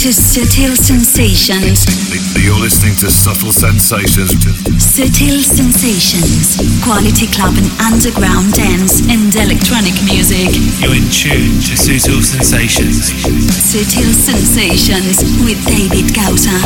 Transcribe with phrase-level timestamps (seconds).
[0.00, 1.84] to Subtle Sensations.
[2.32, 4.32] You're listening to Subtle Sensations.
[4.80, 6.56] Subtle Sensations.
[6.80, 10.56] Quality club and underground dance and electronic music.
[10.80, 13.12] You're in tune to Subtle Sensations.
[13.52, 16.56] Subtle Sensations with David Gausa.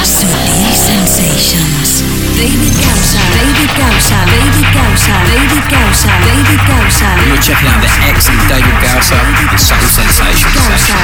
[0.00, 2.08] Subtle Sensations.
[2.40, 3.20] David Gausa.
[3.36, 4.16] David Gausa.
[4.32, 5.12] David Gausa.
[5.28, 6.08] David Gausa.
[6.24, 7.08] David Gausa.
[7.28, 9.20] You're checking out the excellent David Gausa
[9.52, 10.56] with Subtle Sensations.
[10.56, 11.01] Gausa.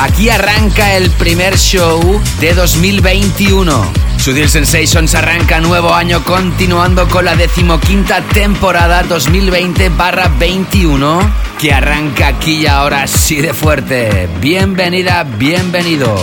[0.00, 3.92] Aquí arranca el primer show de 2021.
[4.16, 12.66] Sutil Sensations arranca nuevo año continuando con la decimoquinta temporada 2020-21 que arranca aquí y
[12.66, 14.28] ahora así de fuerte.
[14.38, 16.14] Bienvenida, bienvenido.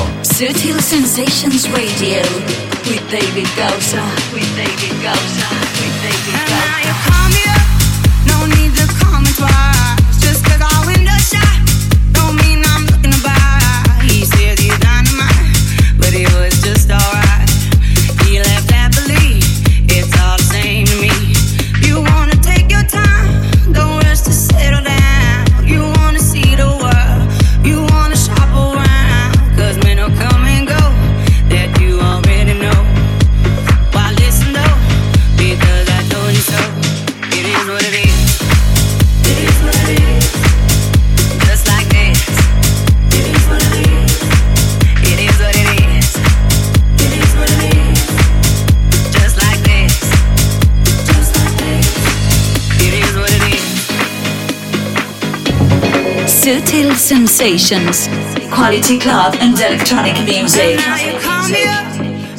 [57.02, 58.08] Sensations.
[58.52, 60.80] Quality club and electronic music.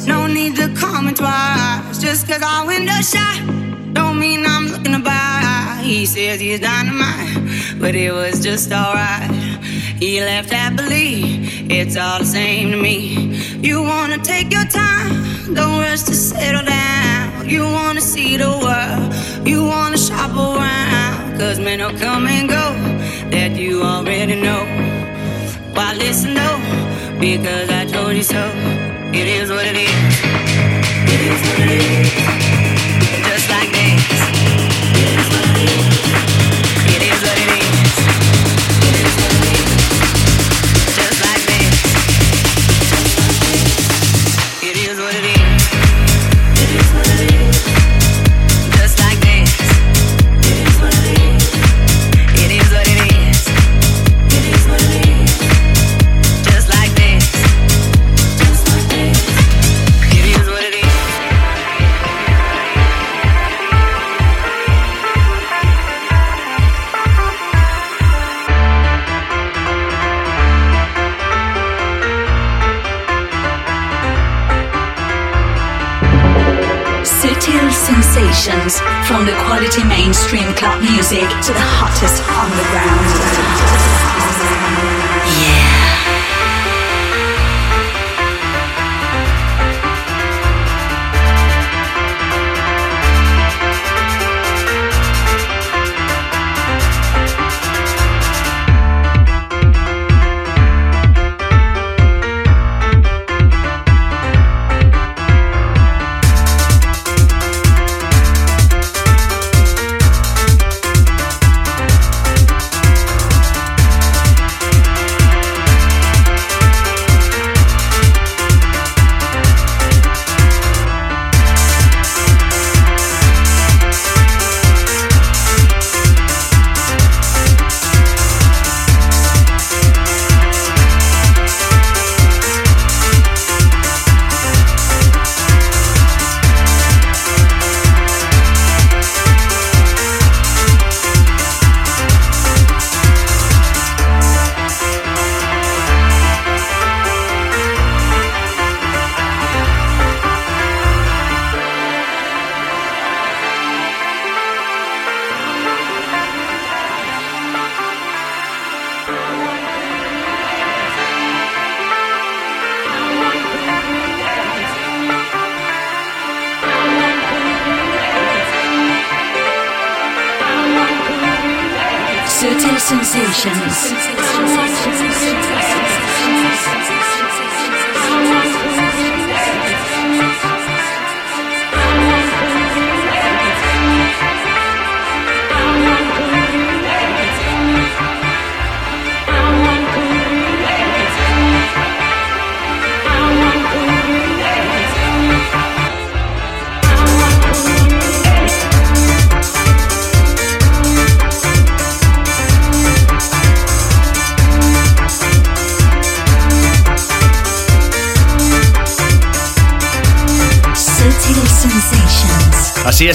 [0.07, 0.69] No need to
[1.03, 1.99] me twice.
[1.99, 2.63] Just 'cause I
[3.01, 3.39] shot.
[3.93, 5.81] Don't mean I'm looking to buy.
[5.83, 9.29] He says he's dynamite, but it was just alright.
[9.99, 11.49] He left happily.
[11.69, 12.97] It's all the same to me.
[13.61, 15.53] You wanna take your time.
[15.53, 17.49] Don't rush to settle down.
[17.49, 19.13] You wanna see the world.
[19.45, 21.37] You wanna shop around.
[21.37, 22.82] Cause men will come and go.
[23.43, 24.63] That you already know.
[25.73, 26.59] Why listen though?
[27.19, 28.41] Because I told you so.
[29.11, 29.91] It is what it is.
[31.11, 32.22] It is what it is.
[79.07, 83.02] From the quality mainstream club music to the hottest underground.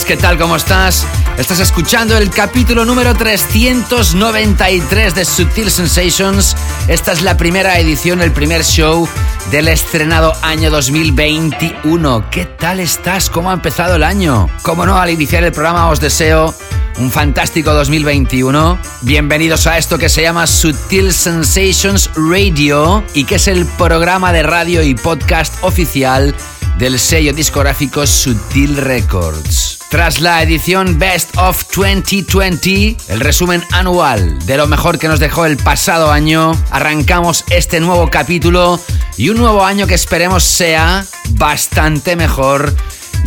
[0.09, 1.07] Que tal como estás,
[1.37, 6.57] estás escuchando el capítulo número 393 de Sutil Sensations.
[6.89, 9.07] Esta es la primera edición, el primer show
[9.51, 12.31] del estrenado año 2021.
[12.31, 13.29] ¿Qué tal estás?
[13.29, 14.49] ¿Cómo ha empezado el año?
[14.63, 16.55] Como no, al iniciar el programa os deseo
[16.97, 18.79] un fantástico 2021.
[19.03, 24.43] Bienvenidos a esto que se llama Sutil Sensations Radio y que es el programa de
[24.43, 26.35] radio y podcast oficial
[26.79, 29.68] del sello discográfico Sutil Records.
[29.90, 35.46] Tras la edición Best of 2020, el resumen anual de lo mejor que nos dejó
[35.46, 38.79] el pasado año, arrancamos este nuevo capítulo
[39.17, 42.75] y un nuevo año que esperemos sea bastante mejor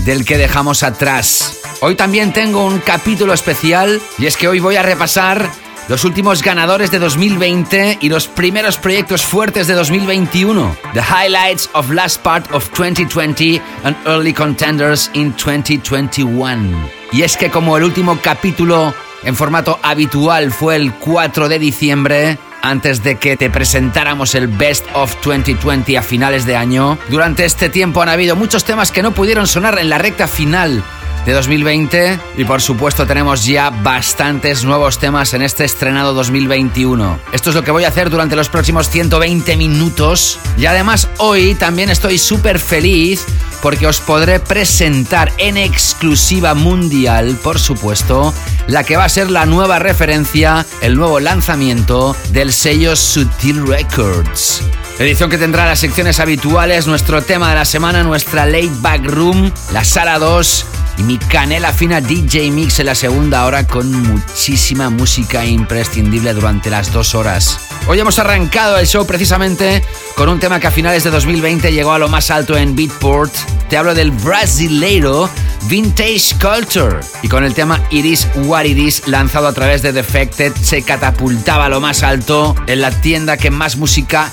[0.05, 1.57] del que dejamos atrás.
[1.81, 5.49] Hoy también tengo un capítulo especial y es que hoy voy a repasar
[5.91, 10.77] los últimos ganadores de 2020 y los primeros proyectos fuertes de 2021.
[10.93, 16.89] The highlights of last part of 2020 and early contenders in 2021.
[17.11, 18.93] Y es que como el último capítulo
[19.23, 24.85] en formato habitual fue el 4 de diciembre, antes de que te presentáramos el Best
[24.93, 26.99] of 2020 a finales de año.
[27.09, 30.85] Durante este tiempo han habido muchos temas que no pudieron sonar en la recta final
[31.25, 37.19] de 2020 y por supuesto tenemos ya bastantes nuevos temas en este estrenado 2021.
[37.31, 41.55] Esto es lo que voy a hacer durante los próximos 120 minutos y además hoy
[41.55, 43.25] también estoy súper feliz
[43.61, 48.33] porque os podré presentar en exclusiva mundial, por supuesto,
[48.67, 54.63] la que va a ser la nueva referencia, el nuevo lanzamiento del sello Sutil Records.
[54.97, 59.51] Edición que tendrá las secciones habituales, nuestro tema de la semana, nuestra late back room,
[59.71, 60.65] la sala 2
[60.97, 66.69] y mi canela fina DJ Mix en la segunda hora con muchísima música imprescindible durante
[66.69, 67.59] las dos horas.
[67.87, 69.83] Hoy hemos arrancado el show precisamente
[70.15, 73.33] con un tema que a finales de 2020 llegó a lo más alto en Beatport.
[73.69, 75.29] Te hablo del brasileiro
[75.63, 76.99] Vintage Culture.
[77.21, 81.65] Y con el tema Iris What It Is lanzado a través de Defected se catapultaba
[81.65, 84.29] a lo más alto en la tienda que más música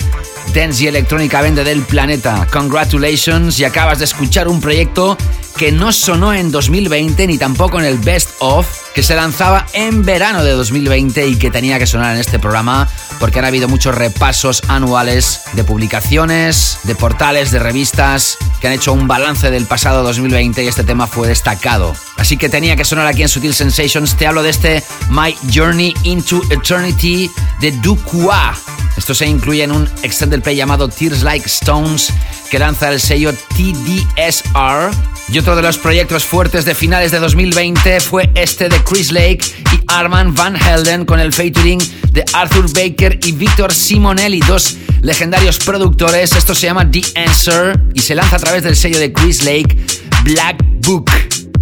[0.53, 2.47] dance y electrónica vende del planeta.
[2.53, 5.17] Congratulations y acabas de escuchar un proyecto
[5.57, 8.67] que no sonó en 2020 ni tampoco en el Best of,
[8.99, 12.89] que se lanzaba en verano de 2020 y que tenía que sonar en este programa
[13.21, 18.93] porque han habido muchos repasos anuales de publicaciones, de portales, de revistas que han hecho
[18.93, 21.95] un balance del pasado 2020 y este tema fue destacado.
[22.17, 24.17] Así que tenía que sonar aquí en Sutil Sensations.
[24.17, 27.31] Te hablo de este My Journey into Eternity
[27.61, 28.59] de Duqua.
[28.97, 32.13] Esto se incluye en un extended play llamado Tears Like Stones
[32.51, 34.91] que lanza el sello TDSR.
[35.31, 39.41] Y otro de los proyectos fuertes de finales de 2020 fue este de Chris Lake
[39.73, 41.79] y Arman Van Helden con el featuring
[42.13, 46.33] de Arthur Baker y Victor Simonelli, dos legendarios productores.
[46.33, 49.77] Esto se llama The Answer y se lanza a través del sello de Chris Lake,
[50.25, 51.11] Black Book.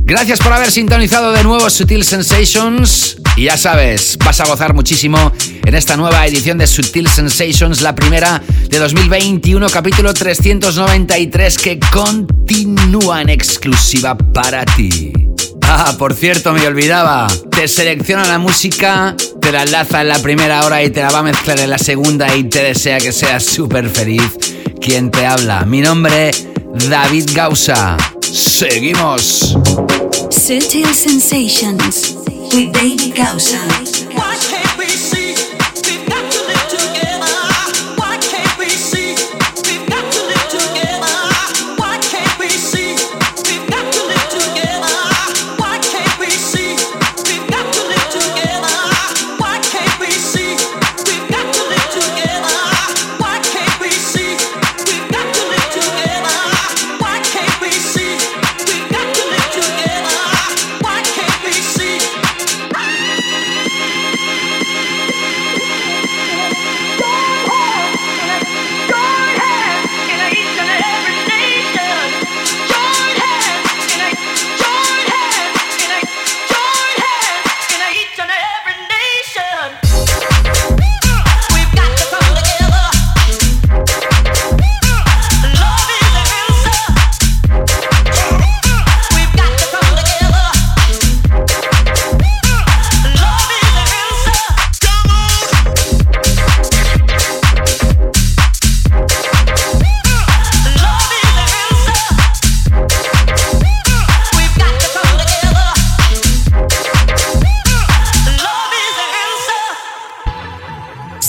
[0.05, 3.17] Gracias por haber sintonizado de nuevo Sutil Sensations.
[3.37, 5.31] Y ya sabes, vas a gozar muchísimo
[5.67, 13.21] en esta nueva edición de Sutil Sensations, la primera de 2021, capítulo 393, que continúa
[13.21, 15.13] en exclusiva para ti.
[15.61, 17.27] Ah, por cierto, me olvidaba.
[17.51, 21.19] Te selecciona la música, te la enlaza en la primera hora y te la va
[21.19, 24.23] a mezclar en la segunda y te desea que seas súper feliz.
[24.81, 25.67] ¿Quién te habla?
[25.67, 26.31] Mi nombre,
[26.89, 27.99] David Gausa.
[28.23, 29.59] Seguimos.
[30.31, 32.17] Sutil Sensations
[32.57, 34.26] with David Gausa.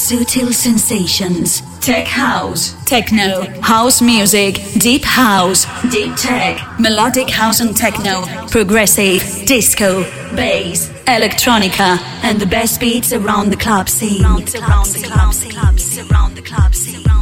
[0.07, 1.61] Sutil sensations.
[1.81, 2.77] Tech house.
[2.85, 3.43] Techno.
[3.59, 4.55] House music.
[4.77, 5.65] Deep house.
[5.91, 6.61] Deep tech.
[6.79, 8.23] Melodic house and techno.
[8.47, 9.21] Progressive.
[9.45, 10.03] Disco.
[10.33, 10.87] Bass.
[11.07, 11.99] Electronica.
[12.23, 14.23] And the best beats around the club scene.
[14.23, 15.11] Around the club scene.
[15.11, 16.09] Around the club scene.
[16.09, 17.16] Around the club scene.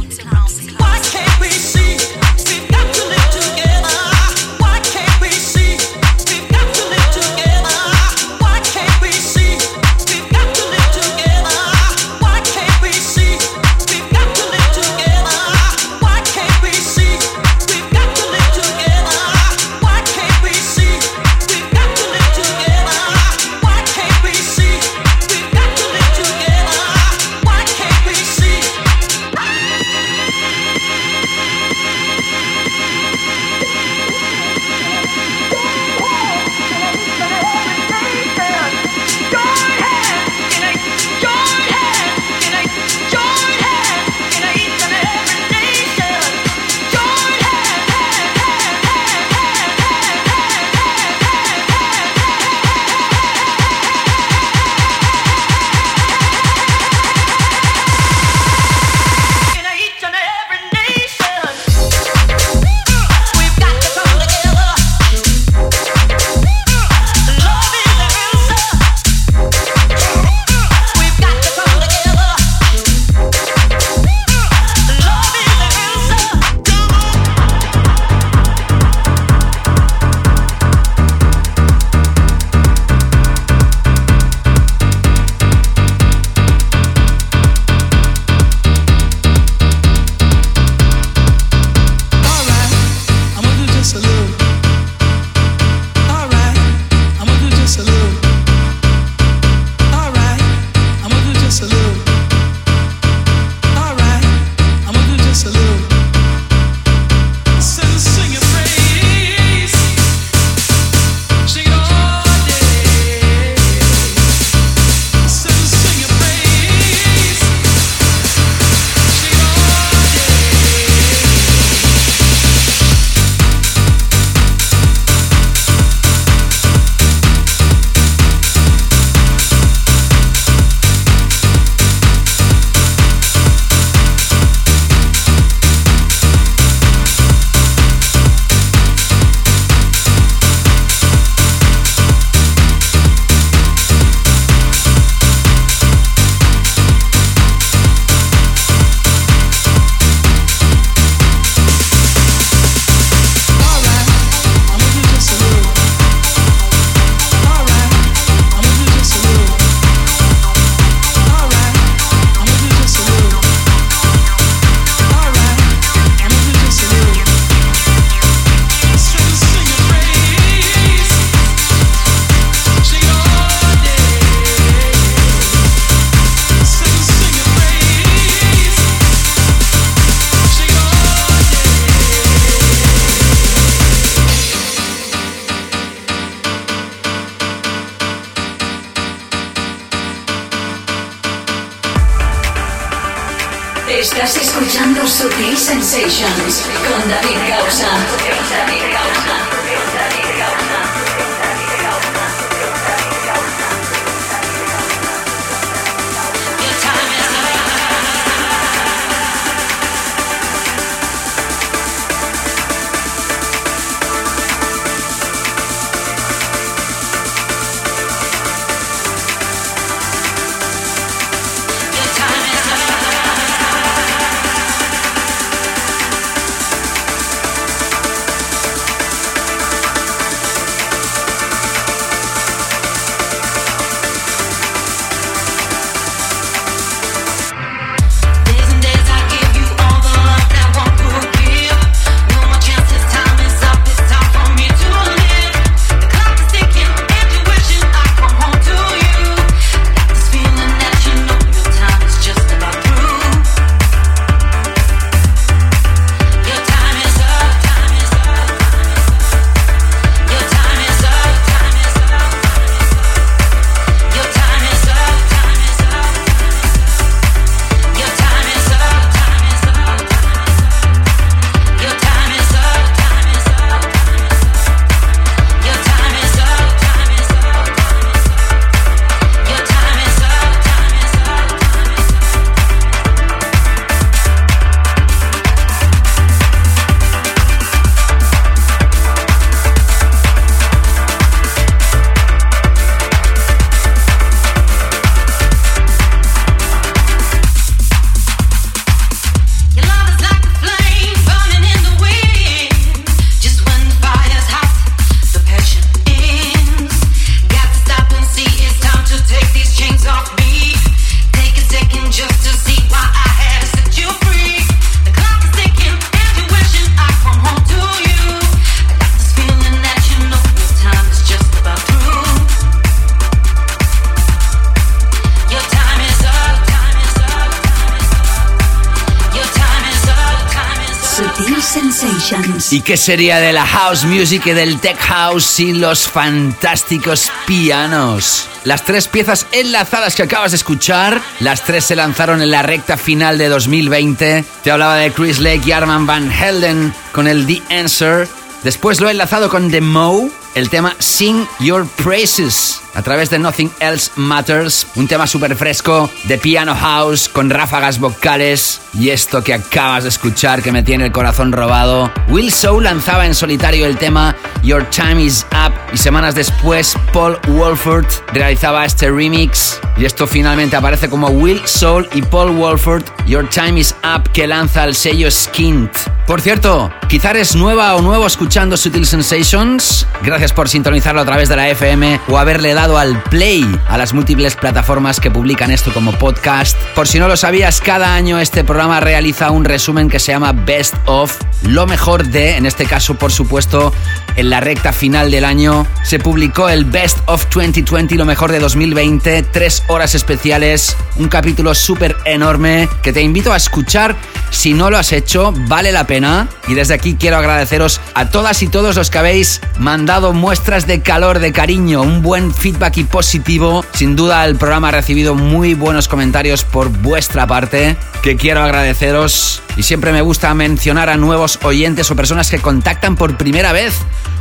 [332.86, 338.48] Qué sería de la house music y del tech house sin los fantásticos pianos?
[338.62, 342.96] Las tres piezas enlazadas que acabas de escuchar, las tres se lanzaron en la recta
[342.96, 344.44] final de 2020.
[344.62, 348.28] Te hablaba de Chris Lake y Arman Van Helden con el The Answer.
[348.62, 353.38] Después lo he enlazado con The Mo, el tema Sing Your Praises a través de
[353.38, 359.42] Nothing Else Matters, un tema súper fresco de piano house con ráfagas vocales y esto
[359.42, 362.10] que acabas de escuchar que me tiene el corazón robado.
[362.28, 367.38] Will Soul lanzaba en solitario el tema Your Time Is Up y semanas después Paul
[367.48, 373.48] Wolford realizaba este remix y esto finalmente aparece como Will Soul y Paul Wolford Your
[373.48, 375.90] Time Is Up que lanza el sello Skint.
[376.26, 380.08] Por cierto, quizá eres nueva o nuevo escuchando Sutil Sensations.
[380.24, 384.12] Gracias por sintonizarlo a través de la FM o haberle dado al play a las
[384.12, 386.76] múltiples plataformas que publican esto como podcast.
[386.96, 390.52] Por si no lo sabías, cada año este programa realiza un resumen que se llama
[390.52, 393.92] Best of, lo mejor de, en este caso por supuesto,
[394.36, 398.60] en la recta final del año se publicó el Best of 2020, lo mejor de
[398.60, 404.16] 2020, tres horas especiales, un capítulo súper enorme que te invito a escuchar
[404.50, 406.48] si no lo has hecho, vale la pena.
[406.68, 411.02] Y desde aquí quiero agradeceros a todas y todos los que habéis mandado muestras de
[411.02, 413.84] calor, de cariño, un buen feedback y positivo.
[413.92, 419.62] Sin duda el programa ha recibido muy buenos comentarios por vuestra parte, que quiero agradeceros.
[419.76, 423.94] Y siempre me gusta mencionar a nuevos oyentes o personas que contactan por primera vez,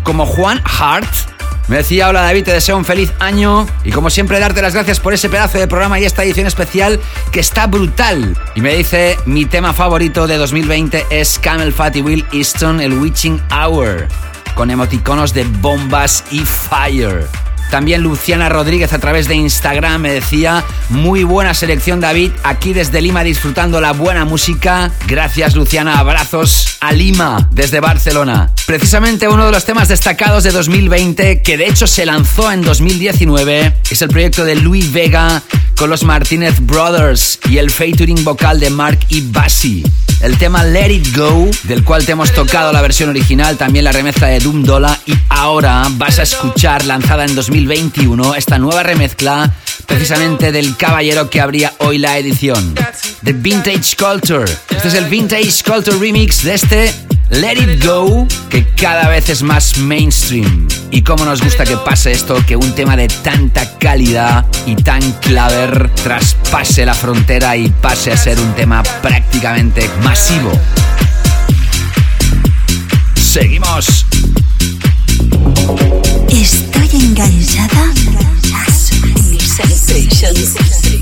[0.04, 1.10] como Juan Hart.
[1.68, 5.00] Me decía, hola David, te deseo un feliz año y como siempre darte las gracias
[5.00, 7.00] por ese pedazo de programa y esta edición especial
[7.32, 8.38] que está brutal.
[8.54, 12.94] Y me dice, mi tema favorito de 2020 es Camel Fat y Will Easton, el
[12.94, 14.08] Witching Hour,
[14.54, 17.28] con emoticonos de bombas y fire.
[17.72, 23.02] También Luciana Rodríguez a través de Instagram me decía, muy buena selección David, aquí desde
[23.02, 24.92] Lima disfrutando la buena música.
[25.08, 28.52] Gracias Luciana, abrazos a Lima desde Barcelona.
[28.66, 33.74] Precisamente uno de los temas destacados de 2020, que de hecho se lanzó en 2019,
[33.90, 35.42] es el proyecto de Louis Vega
[35.78, 39.26] con los Martínez Brothers y el featuring vocal de Mark y.
[40.22, 43.92] El tema Let It Go, del cual te hemos tocado la versión original, también la
[43.92, 49.50] remezcla de Doom Dollar y ahora vas a escuchar lanzada en 2021 esta nueva remezcla
[49.86, 52.76] precisamente del caballero que abría hoy la edición,
[53.24, 54.52] The Vintage Culture.
[54.70, 56.94] Este es el Vintage Culture Remix de este
[57.30, 60.68] Let It Go, que cada vez es más mainstream.
[60.92, 65.14] Y cómo nos gusta que pase esto, que un tema de tanta calidad y tan
[65.22, 70.52] claver traspase la frontera y pase a ser un tema prácticamente masivo.
[73.16, 74.06] Seguimos.
[76.28, 76.65] Estoy
[76.96, 77.94] enganchada
[79.38, 80.95] Sensations.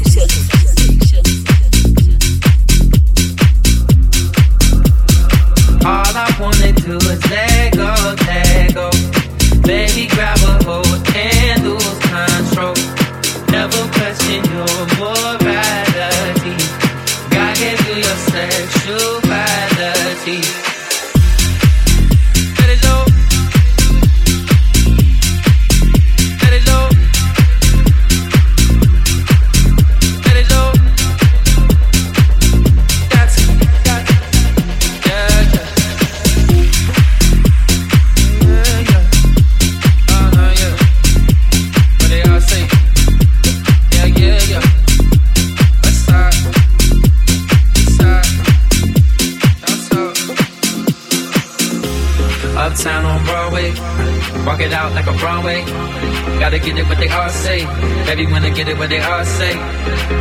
[58.53, 59.55] Get it what they all say.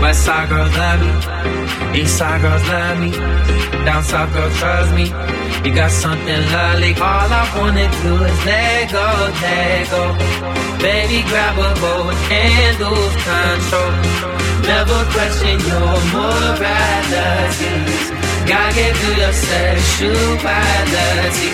[0.00, 1.10] West side girls love me,
[2.00, 3.10] east side girls love me,
[3.84, 5.12] down south girls trust me.
[5.64, 6.94] You got something lovely.
[6.94, 9.06] All I wanna do is let go,
[9.42, 10.02] let go.
[10.82, 13.92] Baby, grab a hold and lose control.
[14.66, 17.74] Never question your morality.
[18.50, 21.50] God gave you your sexuality.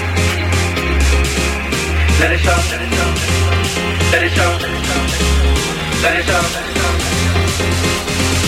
[2.20, 2.60] Let it show.
[4.12, 4.52] Let it show.
[6.02, 6.67] Let it show.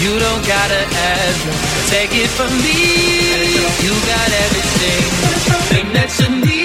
[0.03, 0.83] You don't gotta
[1.15, 1.41] ask,
[1.91, 2.81] take it from me.
[3.85, 5.05] You got everything,
[5.71, 6.60] thing that you need.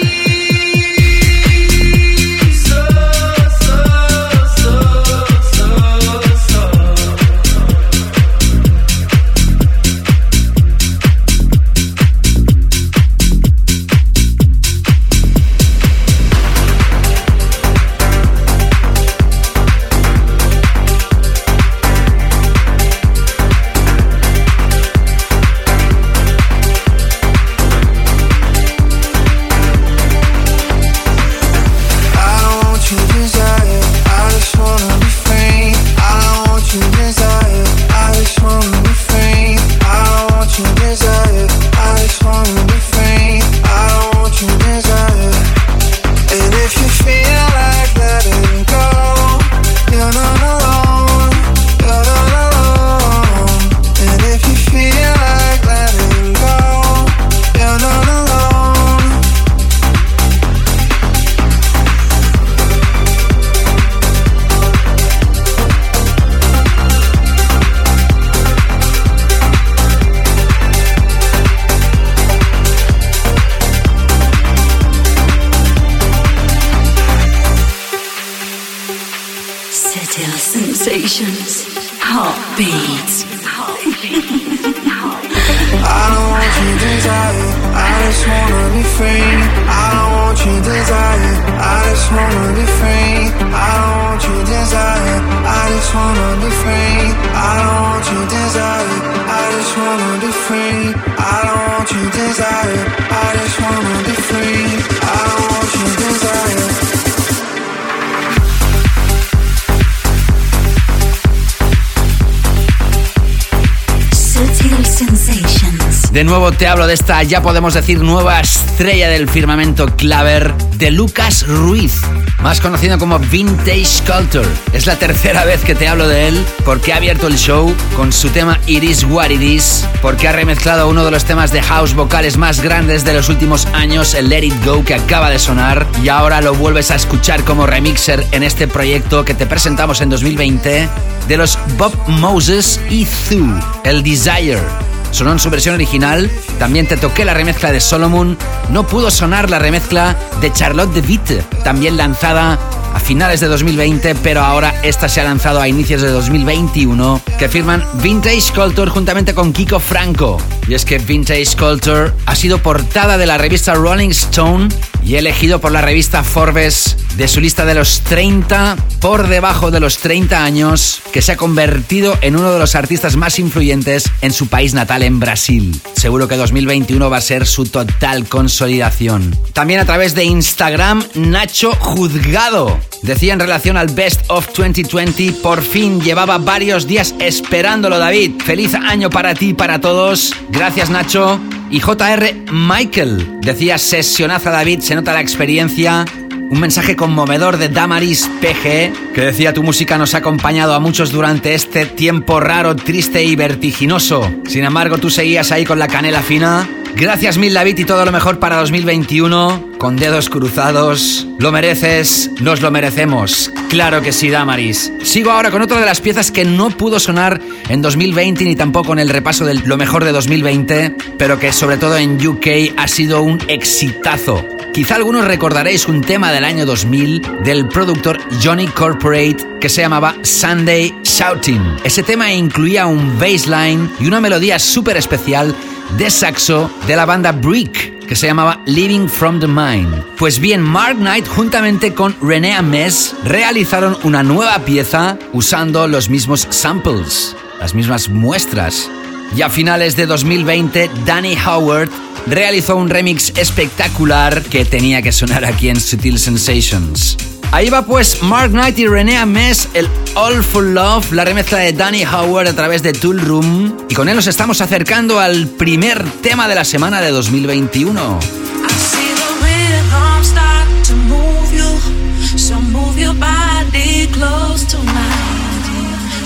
[116.88, 122.02] De esta, ya podemos decir, nueva estrella del firmamento claver de Lucas Ruiz,
[122.44, 124.48] más conocido como Vintage Culture.
[124.74, 128.14] Es la tercera vez que te hablo de él porque ha abierto el show con
[128.14, 131.62] su tema It Is What It Is, porque ha remezclado uno de los temas de
[131.62, 135.40] house vocales más grandes de los últimos años, el Let It Go que acaba de
[135.40, 140.02] sonar, y ahora lo vuelves a escuchar como remixer en este proyecto que te presentamos
[140.02, 140.90] en 2020
[141.28, 144.95] de los Bob Moses y Thu, el Desire.
[145.16, 148.38] Sonó en su versión original, también te toqué la remezcla de Solomon,
[148.70, 152.60] no pudo sonar la remezcla de Charlotte de Witte, también lanzada
[152.94, 157.48] a finales de 2020, pero ahora esta se ha lanzado a inicios de 2021, que
[157.48, 160.38] firman Vintage Culture juntamente con Kiko Franco.
[160.68, 164.70] Y es que Vintage Culture ha sido portada de la revista Rolling Stone
[165.04, 169.80] y elegido por la revista Forbes de su lista de los 30 por debajo de
[169.80, 174.34] los 30 años, que se ha convertido en uno de los artistas más influyentes en
[174.34, 175.80] su país natal, en Brasil.
[175.96, 179.38] Seguro que 2021 va a ser su total consolidación.
[179.54, 182.80] También a través de Instagram, Nacho Juzgado.
[183.04, 188.42] Decía en relación al Best of 2020, por fin llevaba varios días esperándolo, David.
[188.44, 190.34] Feliz año para ti y para todos.
[190.56, 191.38] Gracias, Nacho.
[191.70, 196.06] Y JR Michael decía, sesionaza David, se nota la experiencia.
[196.50, 201.12] Un mensaje conmovedor de Damaris PG que decía tu música nos ha acompañado a muchos
[201.12, 204.32] durante este tiempo raro, triste y vertiginoso.
[204.48, 206.66] Sin embargo, tú seguías ahí con la canela fina.
[206.98, 209.72] Gracias mil David y todo lo mejor para 2021.
[209.78, 211.28] Con dedos cruzados.
[211.40, 213.52] Lo mereces, nos lo merecemos.
[213.70, 214.94] Claro que sí, Damaris.
[215.04, 218.94] Sigo ahora con otra de las piezas que no pudo sonar en 2020 ni tampoco
[218.94, 222.88] en el repaso de lo mejor de 2020, pero que sobre todo en UK ha
[222.88, 224.46] sido un exitazo.
[224.74, 230.16] Quizá algunos recordaréis un tema del año 2000 del productor Johnny Corporate que se llamaba
[230.22, 231.78] Sunday Shouting.
[231.84, 235.56] Ese tema incluía un bassline y una melodía súper especial
[235.98, 240.04] de saxo de la banda Brick que se llamaba Living from the Mind.
[240.18, 246.48] Pues bien, Mark Knight juntamente con René Ames realizaron una nueva pieza usando los mismos
[246.50, 248.90] samples, las mismas muestras.
[249.36, 251.90] Y a finales de 2020, Danny Howard
[252.28, 257.18] realizó un remix espectacular que tenía que sonar aquí en Sutil Sensations.
[257.52, 261.72] Ahí va pues Mark Knight y René Ames, el All for Love, la remezcla de
[261.72, 263.78] Danny Howard a través de Tool Room.
[263.90, 268.20] Y con él nos estamos acercando al primer tema de la semana de 2021.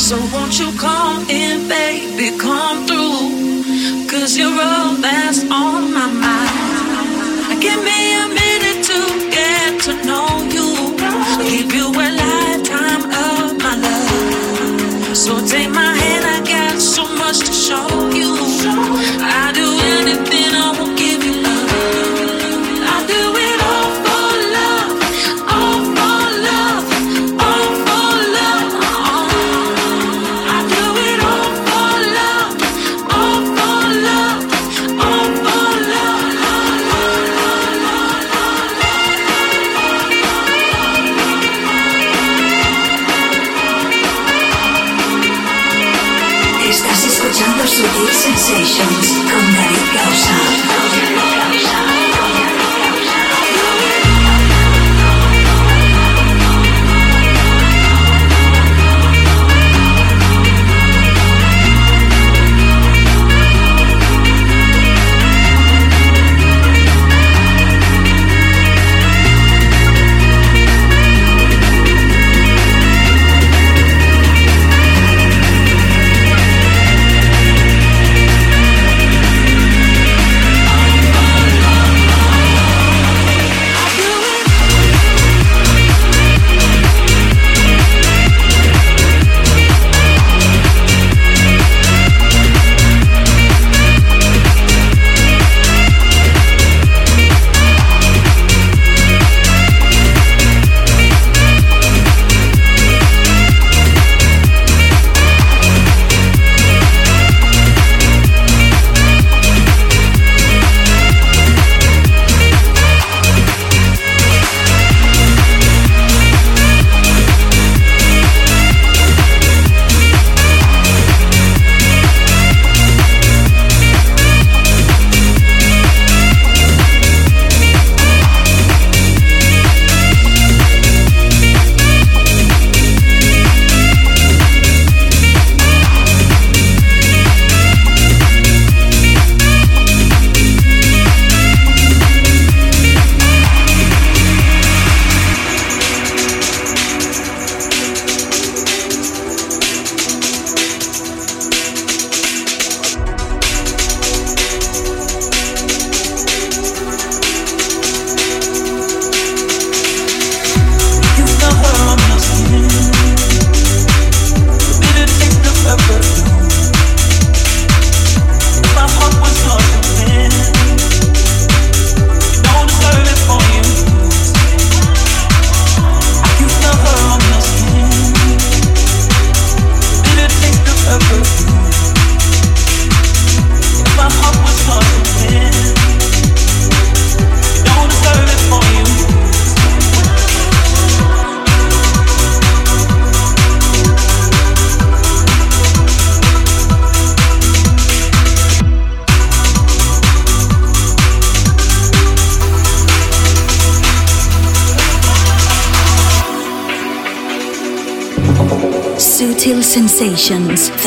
[0.10, 4.10] So won't you come in, baby, come through.
[4.10, 7.62] Cause you're all that's on my mind.
[7.62, 10.98] Give me a minute to get to know you.
[11.48, 15.16] Give you a lifetime of my love.
[15.16, 18.34] So take my hand, I got so much to show you.
[19.22, 19.69] I do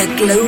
[0.03, 0.42] the global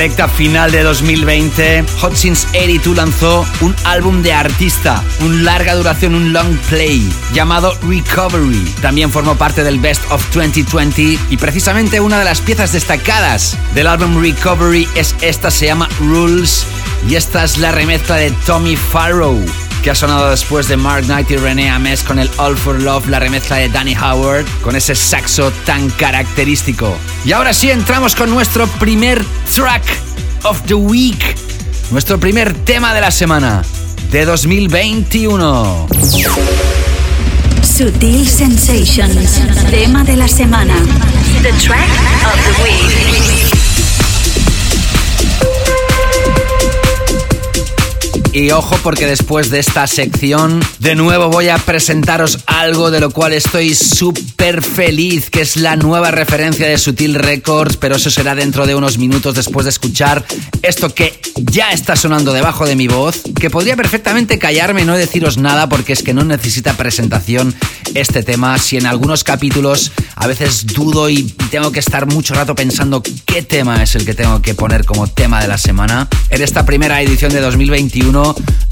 [0.00, 6.14] recta final de 2020, Hot Since 82 lanzó un álbum de artista, un larga duración,
[6.14, 8.64] un long play, llamado Recovery.
[8.80, 13.88] También formó parte del Best of 2020 y precisamente una de las piezas destacadas del
[13.88, 16.66] álbum Recovery es esta, se llama Rules
[17.06, 19.38] y esta es la remezcla de Tommy Farrow
[19.82, 23.08] que ha sonado después de Mark Knight y René Ames con el All for Love,
[23.08, 26.96] la remezcla de Danny Howard, con ese saxo tan característico.
[27.24, 29.82] Y ahora sí entramos con nuestro primer track
[30.44, 31.36] of the week,
[31.90, 33.62] nuestro primer tema de la semana
[34.10, 35.88] de 2021.
[37.62, 39.40] Sutil Sensations,
[39.70, 40.74] tema de la semana.
[41.42, 41.88] The track
[42.26, 43.49] of the week.
[48.32, 53.10] Y ojo porque después de esta sección de nuevo voy a presentaros algo de lo
[53.10, 58.36] cual estoy súper feliz, que es la nueva referencia de Sutil Records, pero eso será
[58.36, 60.24] dentro de unos minutos después de escuchar
[60.62, 64.96] esto que ya está sonando debajo de mi voz, que podría perfectamente callarme y no
[64.96, 67.52] deciros nada porque es que no necesita presentación
[67.94, 68.58] este tema.
[68.58, 73.42] Si en algunos capítulos a veces dudo y tengo que estar mucho rato pensando qué
[73.42, 77.02] tema es el que tengo que poner como tema de la semana, en esta primera
[77.02, 78.19] edición de 2021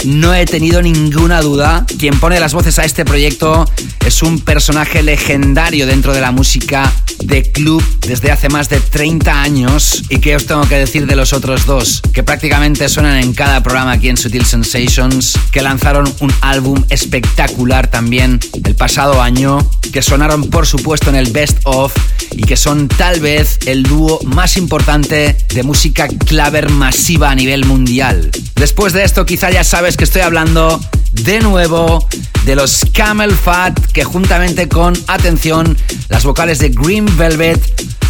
[0.05, 1.85] no he tenido ninguna duda.
[1.99, 3.69] Quien pone las voces a este proyecto
[4.07, 6.93] es un personaje legendario dentro de la música
[7.25, 10.03] de club desde hace más de 30 años.
[10.09, 12.01] ¿Y qué os tengo que decir de los otros dos?
[12.13, 17.89] Que prácticamente suenan en cada programa aquí en Sutil Sensations, que lanzaron un álbum espectacular
[17.89, 19.59] también el pasado año,
[19.93, 21.95] que sonaron por supuesto en el Best of
[22.33, 27.65] y que son tal vez el dúo más importante de música claver masiva a nivel
[27.65, 28.31] mundial.
[28.55, 30.81] Después de esto quizá ya sabes que estoy hablando
[31.13, 32.05] de nuevo
[32.45, 35.77] de los Camel Fat que juntamente con, atención,
[36.09, 37.61] las vocales de Green Velvet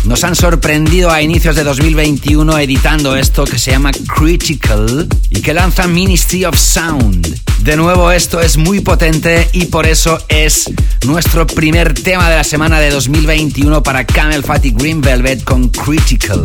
[0.04, 5.52] nos han sorprendido a inicios de 2021 editando esto que se llama Critical y que
[5.52, 7.38] lanza Ministry of Sound.
[7.58, 10.64] De nuevo esto es muy potente y por eso es
[11.04, 15.68] nuestro primer tema de la semana de 2021 para Camel Fat y Green Velvet con
[15.68, 16.42] Critical.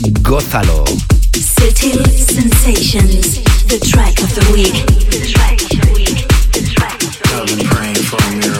[0.00, 0.84] Gózalo.
[1.34, 4.86] City Sensations, the track of the week.
[5.10, 6.26] The track of the week.
[6.52, 8.59] The track of the I've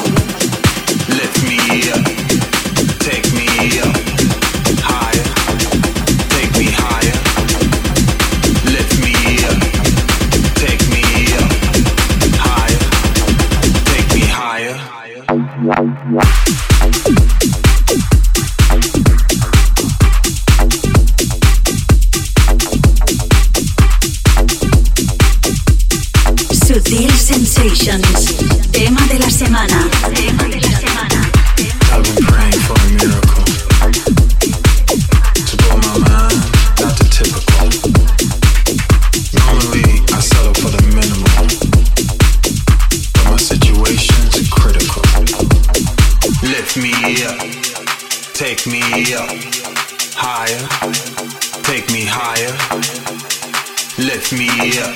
[54.31, 54.95] lift me up,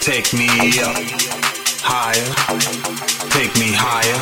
[0.00, 0.48] take me
[0.80, 0.96] up,
[1.80, 2.26] higher,
[3.30, 4.18] take me higher,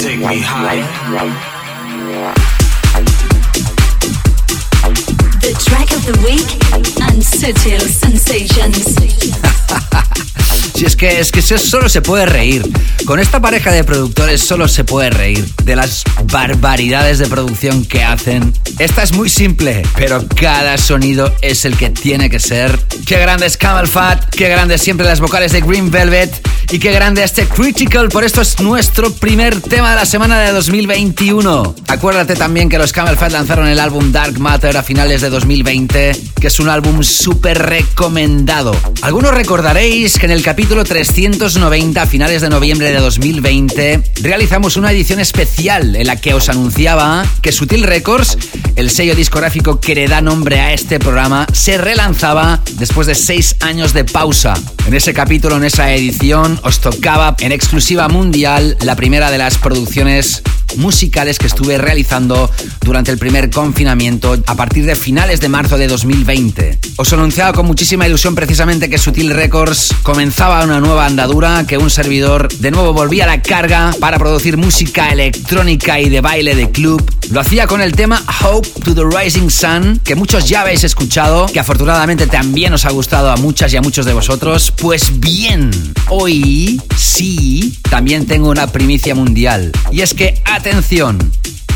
[0.00, 1.53] take me higher.
[6.04, 8.94] The week and subtle Sensations.
[10.74, 12.64] Si es que es que solo se puede reír.
[13.04, 18.02] Con esta pareja de productores solo se puede reír de las barbaridades de producción que
[18.02, 18.52] hacen.
[18.78, 22.78] Esta es muy simple, pero cada sonido es el que tiene que ser.
[23.06, 26.92] Qué grande es Camel Fat, qué grande siempre las vocales de Green Velvet y qué
[26.92, 28.08] grande este Critical.
[28.08, 31.74] Por esto es nuestro primer tema de la semana de 2021.
[31.88, 36.12] Acuérdate también que los Camel Fat lanzaron el álbum Dark Matter a finales de 2020,
[36.40, 38.74] que es un álbum súper recomendado.
[39.02, 44.92] Algunos recordaréis que en el capítulo 390, a finales de noviembre de 2020, realizamos una
[44.92, 48.38] edición especial en la que os anunciaba que Sutil Records,
[48.76, 53.56] el sello discográfico que le da nombre a este programa, se relanzaba después de seis
[53.62, 54.54] años de pausa.
[54.86, 59.58] En ese capítulo, en esa edición, os tocaba en exclusiva mundial la primera de las
[59.58, 60.40] producciones
[60.76, 62.50] musicales que estuve realizando
[62.80, 66.78] durante el primer confinamiento a partir de finales de marzo de 2020.
[66.96, 71.90] Os anunciaba con muchísima ilusión precisamente que Sutil Records comenzaba una nueva andadura, que un
[71.90, 76.70] servidor de nuevo volvía a la carga para producir música electrónica y de baile de
[76.70, 77.02] club.
[77.30, 81.46] Lo hacía con el tema Hope to the Rising Sun, que muchos ya habéis escuchado,
[81.46, 84.72] que afortunadamente también os ha gustado a muchas y a muchos de vosotros.
[84.76, 85.70] Pues bien,
[86.08, 89.72] hoy sí, también tengo una primicia mundial.
[89.90, 91.18] Y es que, atención,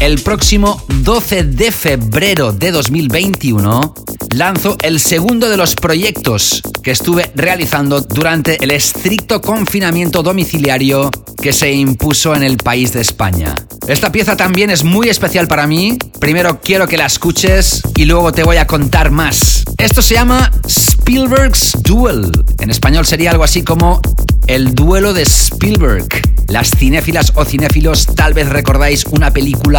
[0.00, 3.94] el próximo 12 de febrero de 2021
[4.34, 11.10] lanzo el segundo de los proyectos que estuve realizando durante el estricto confinamiento domiciliario
[11.40, 13.54] que se impuso en el país de España.
[13.86, 15.96] Esta pieza también es muy especial para mí.
[16.20, 19.64] Primero quiero que la escuches y luego te voy a contar más.
[19.78, 22.30] Esto se llama Spielberg's Duel.
[22.60, 24.00] En español sería algo así como
[24.46, 26.08] el duelo de Spielberg.
[26.48, 29.77] Las cinéfilas o cinéfilos tal vez recordáis una película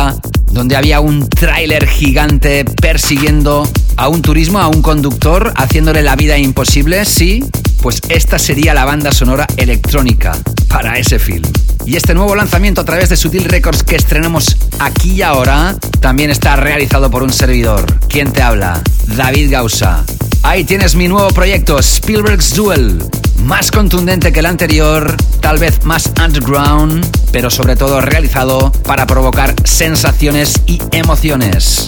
[0.52, 6.38] donde había un tráiler gigante persiguiendo a un turismo, a un conductor, haciéndole la vida
[6.38, 7.44] imposible, ¿sí?
[7.82, 10.38] Pues esta sería la banda sonora electrónica
[10.68, 11.44] para ese film.
[11.86, 16.30] Y este nuevo lanzamiento a través de Sutil Records que estrenamos aquí y ahora también
[16.30, 18.00] está realizado por un servidor.
[18.08, 18.82] ¿Quién te habla?
[19.16, 20.04] David Gausa.
[20.44, 23.04] Ahí tienes mi nuevo proyecto, Spielberg's Duel.
[23.44, 29.56] Más contundente que el anterior, tal vez más underground, pero sobre todo realizado para provocar
[29.64, 31.88] sensaciones y emociones.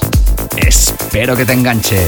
[0.58, 2.08] Espero que te enganche.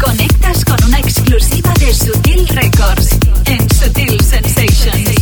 [0.00, 3.10] Conectas con una exclusiva de Sutil Records
[3.46, 5.13] en Sutil Sensations.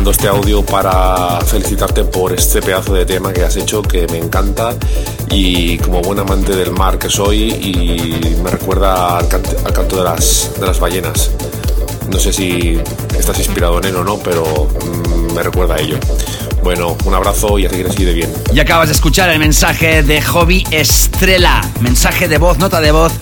[0.00, 4.16] Mando este audio para felicitarte por este pedazo de tema que has hecho que me
[4.16, 4.74] encanta
[5.30, 9.98] y como buen amante del mar que soy y me recuerda al, cant- al canto
[9.98, 11.30] de las, de las ballenas.
[12.10, 12.80] No sé si
[13.18, 15.98] estás inspirado en él o no, pero mm, me recuerda a ello.
[16.62, 18.32] Bueno, un abrazo y a seguir así de bien.
[18.54, 23.12] Y acabas de escuchar el mensaje de Hobby Estrella, mensaje de voz, nota de voz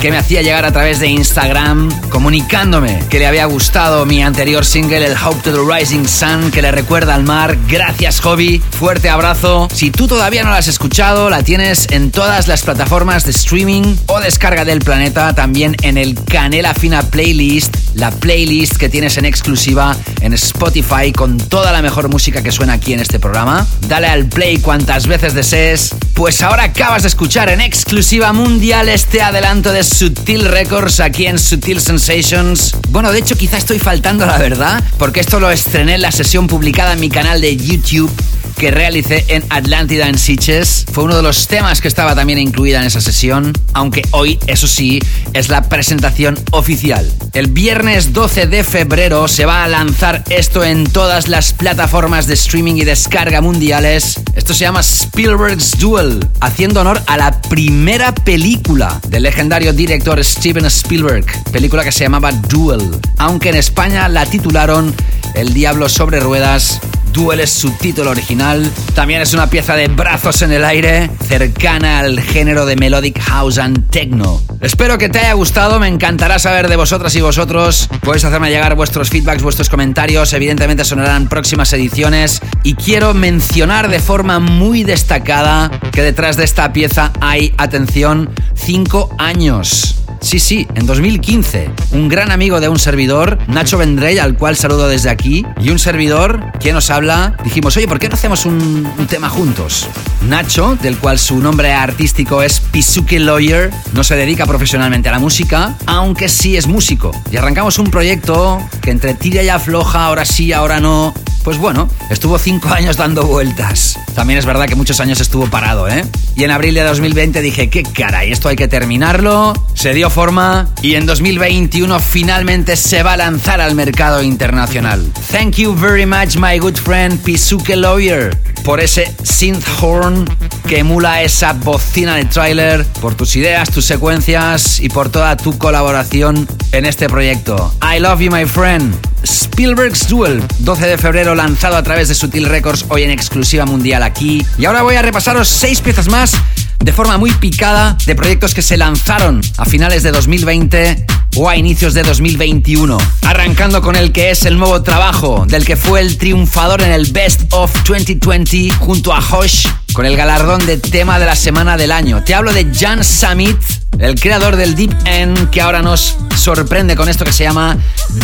[0.00, 4.64] que me hacía llegar a través de Instagram comunicándome que le había gustado mi anterior
[4.64, 7.56] single El Hope to the Rising Sun que le recuerda al mar.
[7.68, 9.68] Gracias Hobby, fuerte abrazo.
[9.72, 13.96] Si tú todavía no la has escuchado, la tienes en todas las plataformas de streaming
[14.06, 19.24] o descarga del planeta, también en el Canela Fina Playlist, la playlist que tienes en
[19.24, 23.66] exclusiva en Spotify con toda la mejor música que suena aquí en este programa.
[23.88, 25.94] Dale al play cuantas veces desees.
[26.18, 31.38] Pues ahora acabas de escuchar en exclusiva mundial este adelanto de Sutil Records aquí en
[31.38, 32.74] Sutil Sensations.
[32.88, 36.48] Bueno, de hecho quizá estoy faltando la verdad, porque esto lo estrené en la sesión
[36.48, 38.10] publicada en mi canal de YouTube
[38.58, 40.84] que realicé en Atlántida en Sitges.
[40.92, 44.66] Fue uno de los temas que estaba también incluida en esa sesión, aunque hoy, eso
[44.66, 44.98] sí,
[45.32, 47.10] es la presentación oficial.
[47.34, 52.34] El viernes 12 de febrero se va a lanzar esto en todas las plataformas de
[52.34, 54.20] streaming y descarga mundiales.
[54.34, 60.64] Esto se llama Spielberg's Duel, haciendo honor a la primera película del legendario director Steven
[60.66, 64.92] Spielberg, película que se llamaba Duel, aunque en España la titularon
[65.34, 66.80] El Diablo sobre Ruedas
[67.12, 68.70] Duel es su título original.
[68.94, 73.58] También es una pieza de brazos en el aire, cercana al género de Melodic House
[73.58, 74.40] and Techno.
[74.60, 77.88] Espero que te haya gustado, me encantará saber de vosotras y vosotros.
[78.02, 82.40] Podéis hacerme llegar vuestros feedbacks, vuestros comentarios, evidentemente sonarán próximas ediciones.
[82.62, 89.14] Y quiero mencionar de forma muy destacada que detrás de esta pieza hay, atención, 5
[89.18, 89.98] años.
[90.20, 94.88] Sí, sí, en 2015, un gran amigo de un servidor, Nacho Vendrell, al cual saludo
[94.88, 98.88] desde aquí, y un servidor, quien nos habla, dijimos, oye, ¿por qué no hacemos un,
[99.08, 99.88] tema juntos?
[100.28, 105.18] Nacho, del cual su nombre artístico es Pisuke Lawyer, no se dedica profesionalmente a la
[105.20, 107.12] música, aunque sí es músico.
[107.30, 111.14] Y arrancamos un proyecto que entre tira y afloja, ahora sí, ahora no,
[111.48, 113.98] pues bueno, estuvo cinco años dando vueltas.
[114.14, 116.04] También es verdad que muchos años estuvo parado, ¿eh?
[116.36, 119.54] Y en abril de 2020 dije, qué caray, esto hay que terminarlo.
[119.74, 125.10] Se dio forma y en 2021 finalmente se va a lanzar al mercado internacional.
[125.30, 130.24] Thank you very much, my good friend Pisuke Lawyer, por ese synth horn
[130.66, 135.56] que emula esa bocina de trailer, por tus ideas, tus secuencias y por toda tu
[135.56, 137.74] colaboración en este proyecto.
[137.82, 138.94] I love you, my friend.
[139.24, 144.02] Spielberg's Duel, 12 de febrero lanzado a través de Sutil Records, hoy en exclusiva mundial
[144.02, 144.46] aquí.
[144.58, 146.32] Y ahora voy a repasaros seis piezas más
[146.78, 151.06] de forma muy picada de proyectos que se lanzaron a finales de 2020
[151.36, 152.98] o a inicios de 2021.
[153.22, 157.10] Arrancando con el que es el nuevo trabajo del que fue el triunfador en el
[157.12, 161.92] Best of 2020 junto a Hosh con el galardón de tema de la semana del
[161.92, 162.22] año.
[162.24, 163.58] Te hablo de Jan Summit,
[163.98, 167.76] el creador del Deep End que ahora nos sorprende con esto que se llama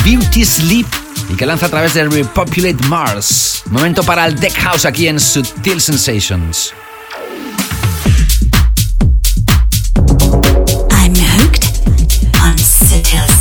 [0.04, 0.86] Beauty Sleep
[1.30, 3.62] y que lanza a través de Repopulate Mars.
[3.66, 6.72] Momento para el Deck House aquí en Sutil Sensations.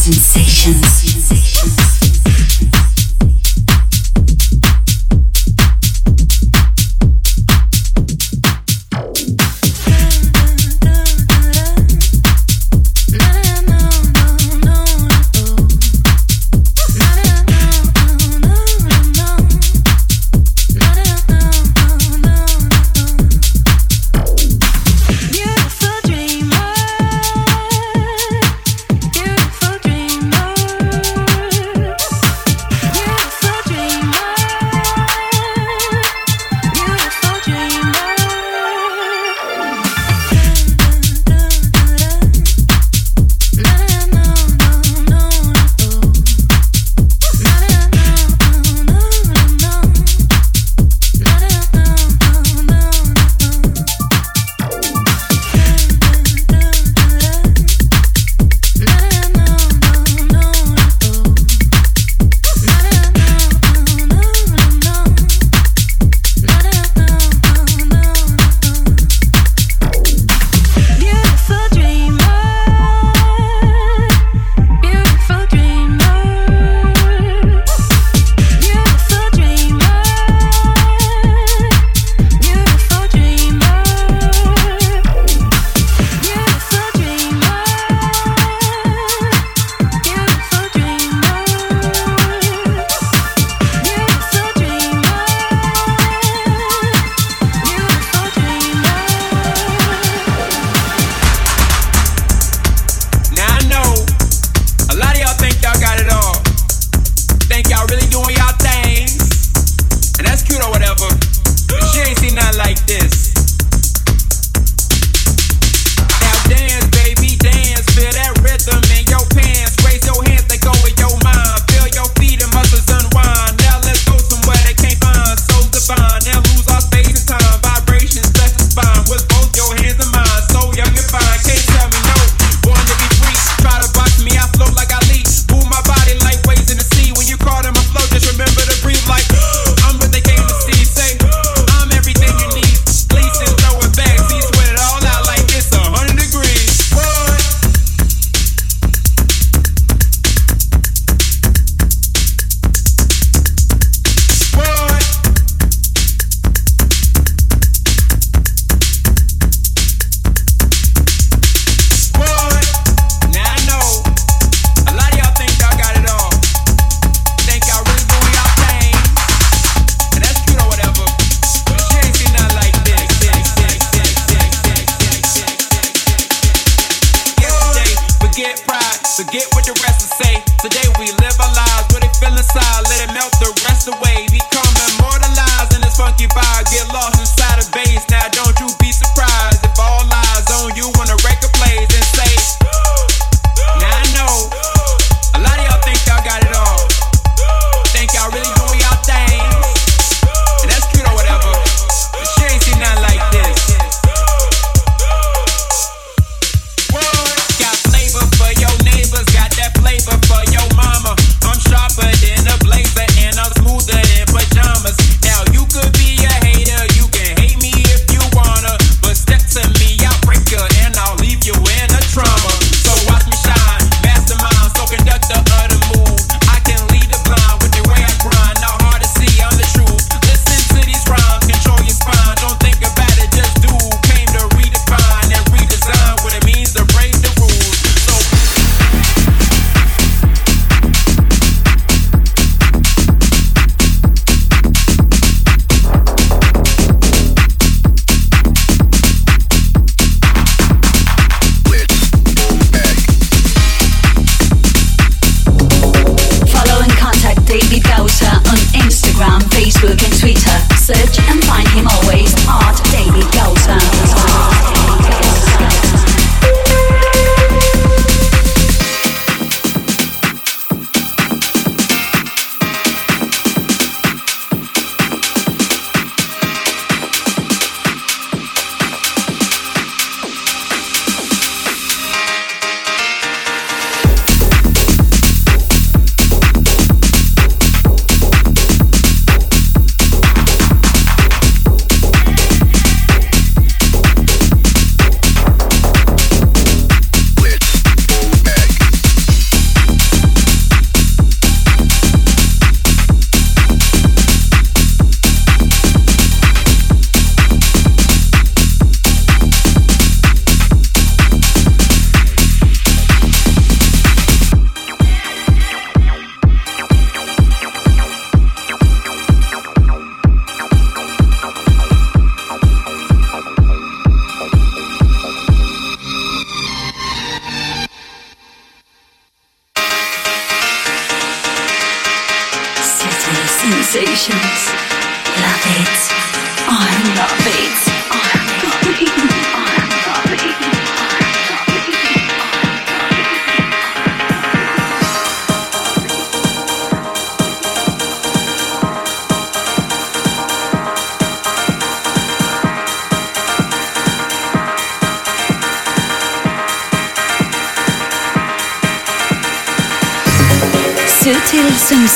[0.03, 1.82] Subtle Sensations.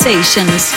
[0.08, 0.77] Sensations.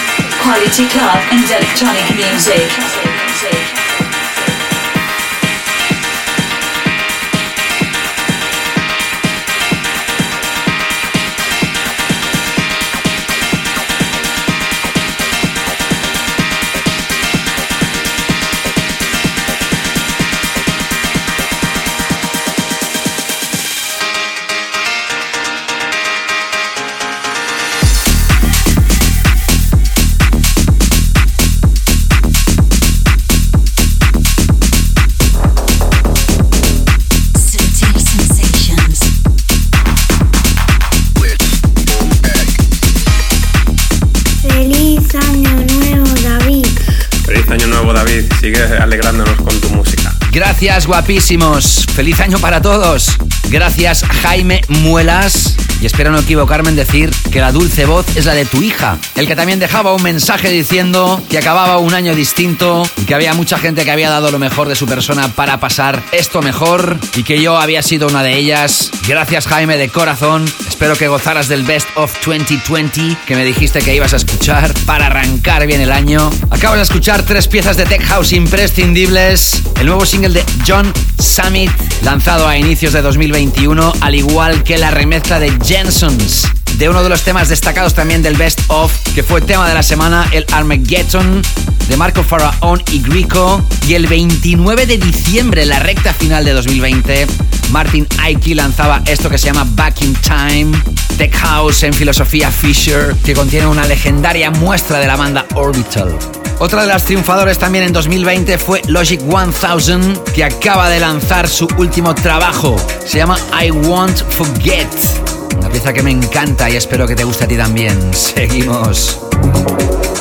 [50.61, 51.87] Gracias, guapísimos.
[51.95, 53.17] Feliz año para todos.
[53.49, 55.40] Gracias, Jaime Muelas.
[55.81, 58.99] Y espero no equivocarme en decir que la dulce voz es la de tu hija.
[59.17, 63.59] El que también dejaba un mensaje diciendo que acababa un año distinto que había mucha
[63.59, 67.41] gente que había dado lo mejor de su persona para pasar esto mejor y que
[67.41, 68.91] yo había sido una de ellas.
[69.07, 70.45] Gracias, Jaime, de corazón.
[70.69, 75.07] Espero que gozaras del Best of 2020 que me dijiste que ibas a escuchar para
[75.07, 76.31] arrancar bien el año.
[76.51, 79.63] Acabas de escuchar tres piezas de Tech House imprescindibles.
[79.79, 81.71] El nuevo single de John Summit,
[82.03, 86.49] lanzado a inicios de 2021, al igual que la remezcla de Jensons
[86.79, 89.85] de uno de los temas destacados también del Best of, que fue tema de la
[89.85, 91.43] semana, el Armageddon
[91.89, 93.65] de Marco Faraón y Grico.
[93.87, 97.25] Y el 29 de diciembre, la recta final de 2020,
[97.71, 100.73] Martin Aiki lanzaba esto que se llama Back in Time,
[101.17, 106.19] Tech House en filosofía Fisher, que contiene una legendaria muestra de la banda Orbital.
[106.59, 111.69] Otra de las triunfadoras también en 2020 fue Logic 1000, que acaba de lanzar su
[111.79, 112.75] último trabajo.
[113.07, 115.40] Se llama I Won't Forget.
[115.57, 118.13] Una pieza que me encanta y espero que te guste a ti también.
[118.15, 119.21] Seguimos.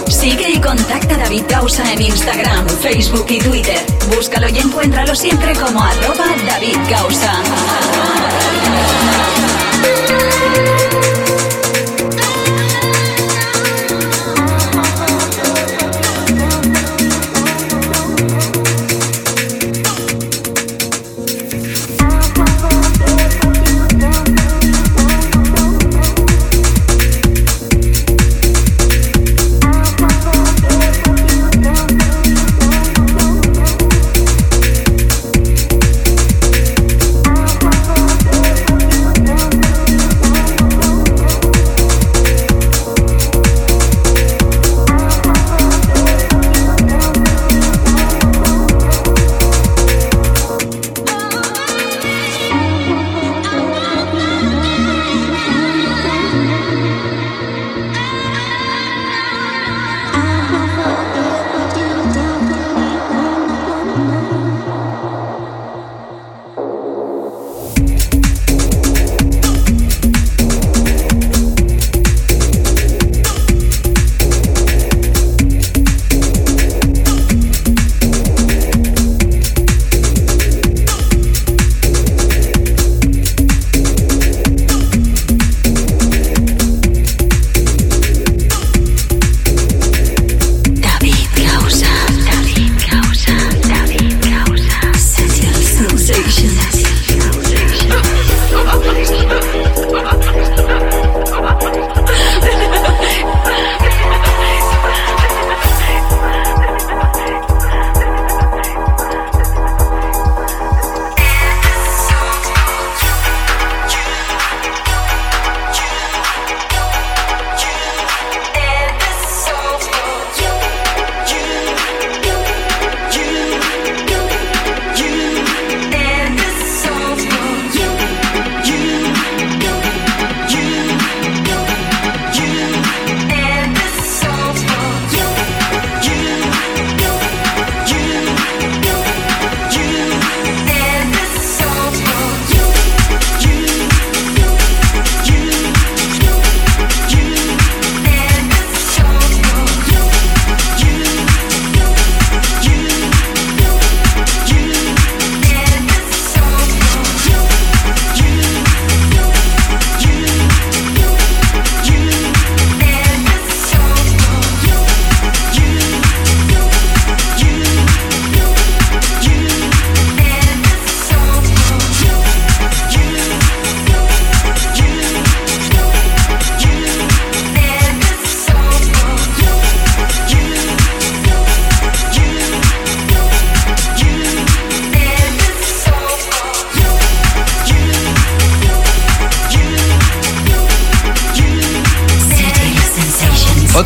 [0.07, 3.80] Sigue y contacta a David Gausa en Instagram, Facebook y Twitter.
[4.15, 7.41] Búscalo y encuéntralo siempre como arroba David Gausa.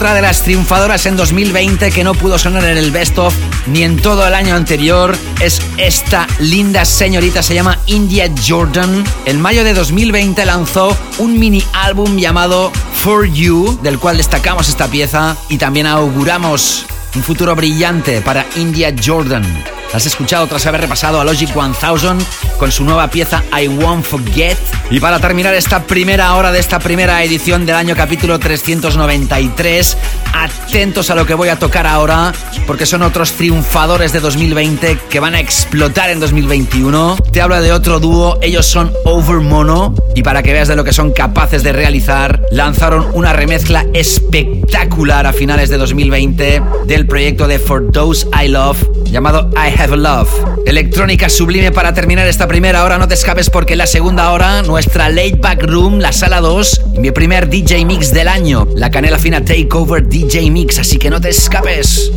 [0.04, 3.34] Otra de las triunfadoras en 2020 que no pudo sonar en el Best of
[3.68, 9.01] ni en todo el año anterior es esta linda señorita, se llama India Jordan.
[9.26, 14.89] En mayo de 2020 lanzó un mini álbum llamado For You, del cual destacamos esta
[14.89, 16.86] pieza y también auguramos
[17.16, 19.82] un futuro brillante para India Jordan.
[19.93, 22.25] Has escuchado tras haber repasado a Logic 1000
[22.57, 24.57] con su nueva pieza I Won't Forget.
[24.89, 29.97] Y para terminar esta primera hora de esta primera edición del año capítulo 393,
[30.33, 32.33] atentos a lo que voy a tocar ahora,
[32.65, 37.17] porque son otros triunfadores de 2020 que van a explotar en 2021.
[37.31, 40.83] Te hablo de otro dúo, ellos son Over Mono, y para que veas de lo
[40.83, 47.47] que son capaces de realizar, lanzaron una remezcla espectacular a finales de 2020 del proyecto
[47.47, 50.30] de For Those I Love llamado I Have Love.
[50.66, 55.07] Electrónica sublime para terminar esta primera hora, no te escapes porque la segunda hora, nuestra
[55.09, 59.20] late back room, la sala 2, y mi primer DJ mix del año, la canela
[59.20, 62.11] fina Takeover DJ Mix, así que no te escapes.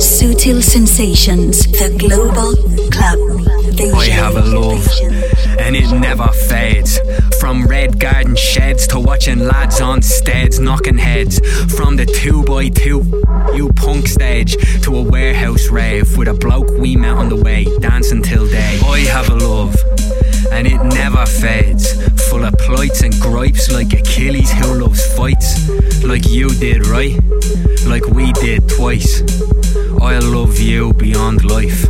[0.00, 2.56] Sutil Sensations, the global
[2.90, 3.46] club.
[3.94, 4.84] I have a love,
[5.64, 7.00] and it never fades.
[7.50, 11.40] From red garden sheds to watching lads on steads knocking heads.
[11.74, 16.70] From the 2 by 2 you punk stage to a warehouse rave with a bloke
[16.78, 18.78] we met on the way, dancing till day.
[18.84, 19.74] I have a love,
[20.52, 21.92] and it never fades.
[22.28, 25.68] Full of plights and gripes like Achilles who loves fights.
[26.04, 27.18] Like you did, right?
[27.84, 29.22] Like we did twice.
[30.00, 31.84] I love you beyond life.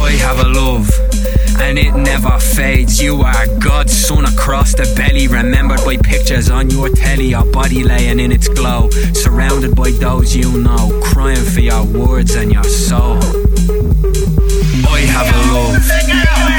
[0.00, 1.05] I have a love.
[1.58, 3.02] And it never fades.
[3.02, 7.82] You are God's son across the belly, remembered by pictures on your telly, your body
[7.82, 12.64] laying in its glow, surrounded by those you know, crying for your words and your
[12.64, 13.18] soul.
[14.88, 15.90] I have a love,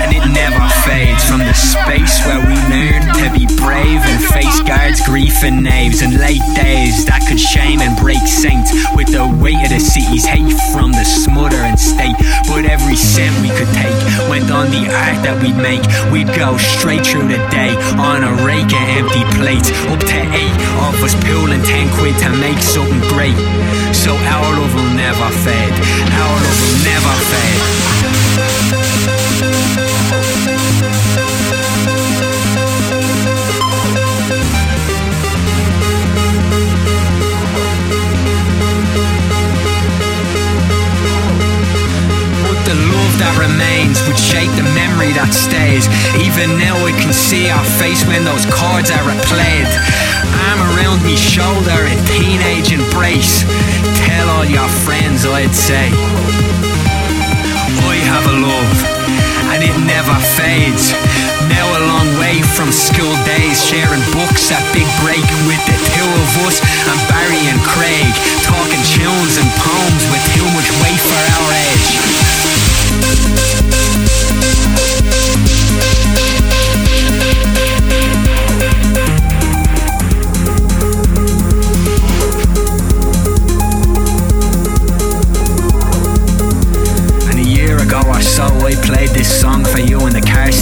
[0.03, 4.59] and it never fades from the space where we learn to be brave and face
[4.65, 9.21] guards, grief and knaves, and late days that could shame and break saints with the
[9.37, 12.17] weight of the city's hate from the smothering state.
[12.49, 13.93] But every cent we could take
[14.25, 15.85] went on the art that we'd make.
[16.09, 20.57] We'd go straight through the day on a rake of empty plates, up to eight
[20.89, 23.37] of us pooling ten quid to make something great.
[23.93, 25.75] So our love will never fade.
[26.17, 28.96] Our love will never fade.
[43.27, 45.91] That remains would shape the memory that stays.
[46.23, 49.67] Even now I can see our face when those chords are replayed.
[50.47, 53.43] Arm around me shoulder in teenage embrace.
[54.07, 55.91] Tell all your friends I'd say.
[57.83, 58.77] I have a love,
[59.51, 60.95] and it never fades.
[61.51, 66.09] Now a long way from school days, sharing books at Big Break with the two
[66.23, 68.07] of us and Barry and Craig,
[68.47, 72.06] talking tunes and poems with too much weight for our age.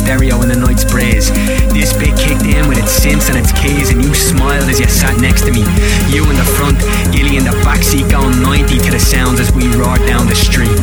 [0.05, 1.33] Stereo in the night's breeze.
[1.73, 4.85] This bit kicked in with its synths and its keys, and you smiled as you
[4.85, 5.65] sat next to me.
[6.13, 6.77] You in the front,
[7.09, 10.77] Gilly in the backseat, going 90 to the sounds as we roared down the street.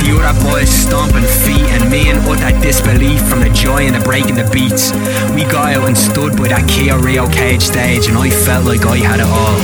[0.00, 4.00] The other boys stomping feet, and me in utter disbelief from the joy and the
[4.00, 4.96] breaking the beats.
[5.36, 8.86] We got out and stood by that Kia Rio cage stage, and I felt like
[8.86, 9.60] I had it all.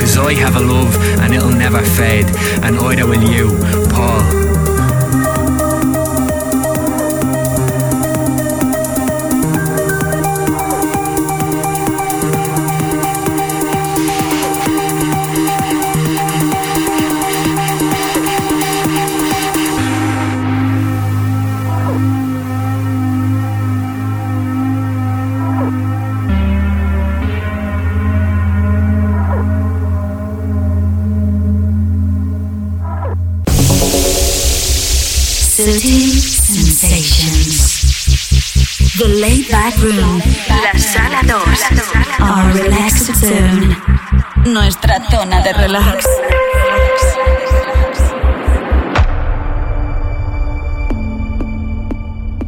[0.00, 2.32] Cause I have a love, and it'll never fade,
[2.64, 3.52] and either will you,
[3.92, 4.43] Paul.
[44.44, 46.06] Nuestra zona de relax.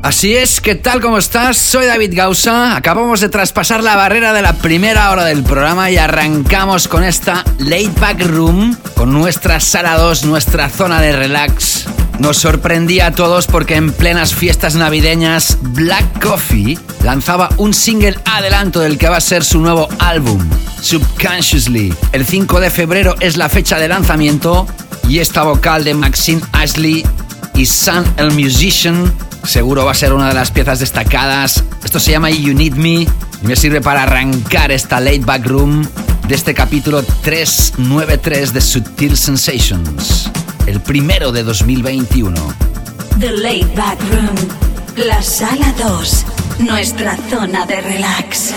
[0.03, 1.01] Así es, ¿qué tal?
[1.01, 1.57] ¿Cómo estás?
[1.57, 2.77] Soy David Gausa.
[2.77, 7.43] Acabamos de traspasar la barrera de la primera hora del programa y arrancamos con esta
[7.59, 11.87] Late Back Room, con nuestra sala 2, nuestra zona de relax.
[12.19, 18.81] Nos sorprendía a todos porque en plenas fiestas navideñas, Black Coffee lanzaba un single adelanto
[18.81, 20.41] del que va a ser su nuevo álbum,
[20.83, 21.95] Subconsciously.
[22.11, 24.67] El 5 de febrero es la fecha de lanzamiento
[25.09, 27.07] y esta vocal de Maxine Ashley
[27.55, 29.13] y Sun el Musician
[29.45, 31.63] seguro va a ser una de las piezas destacadas.
[31.85, 33.09] Esto se llama You Need Me y
[33.45, 35.87] me sirve para arrancar esta late back room
[36.27, 40.29] de este capítulo 393 de Subtil Sensations,
[40.67, 42.35] el primero de 2021.
[43.21, 45.07] The Late Back Room.
[45.07, 46.36] La sala 2.
[46.59, 48.55] Nuestra zona de relax.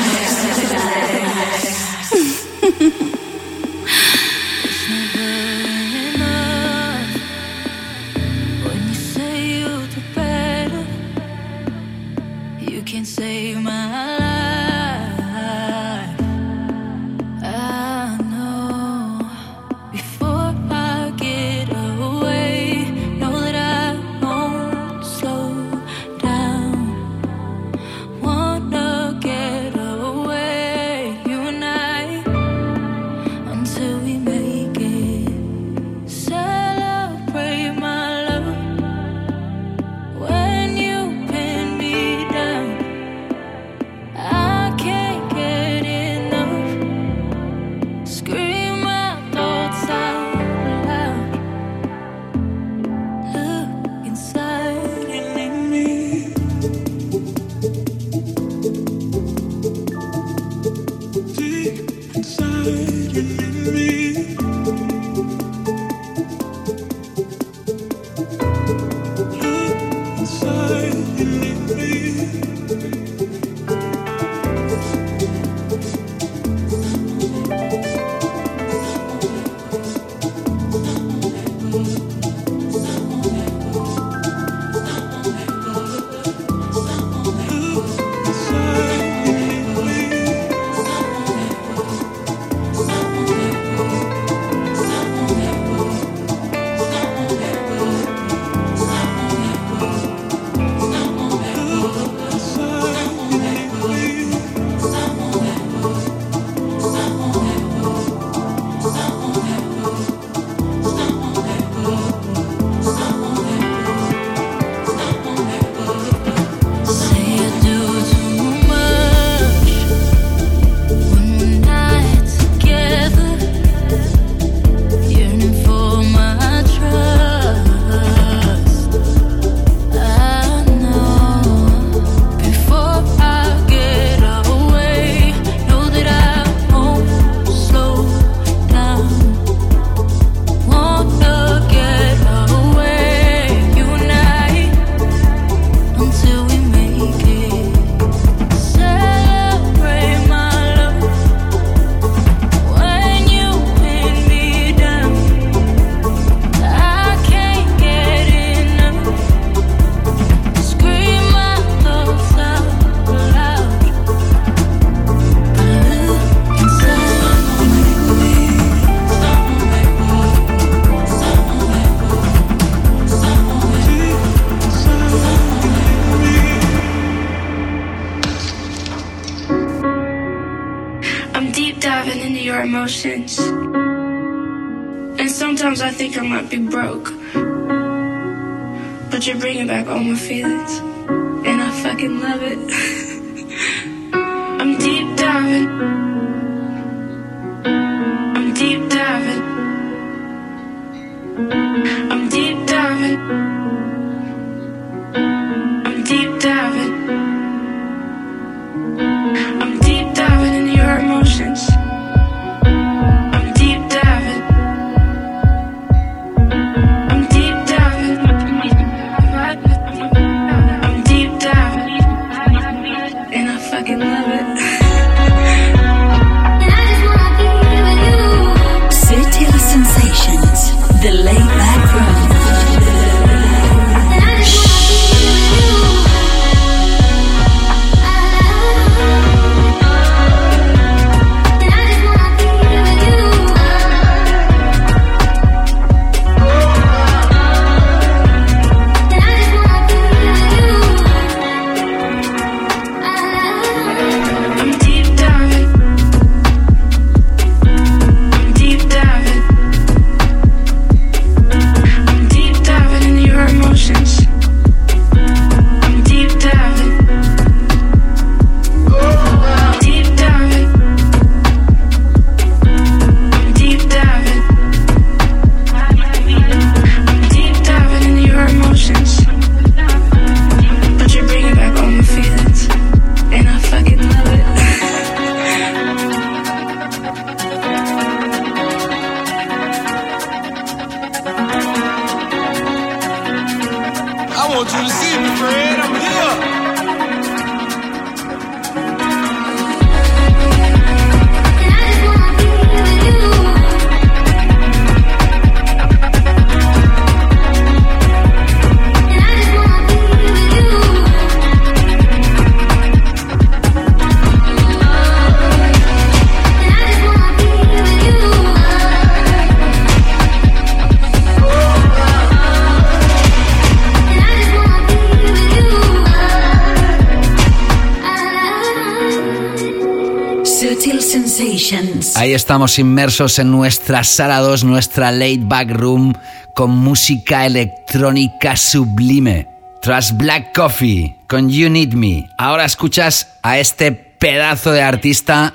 [332.16, 336.14] Ahí estamos inmersos en nuestra sala 2, nuestra late back room,
[336.54, 339.48] con música electrónica sublime.
[339.82, 345.54] Tras Black Coffee, con You Need Me, ahora escuchas a este pedazo de artista.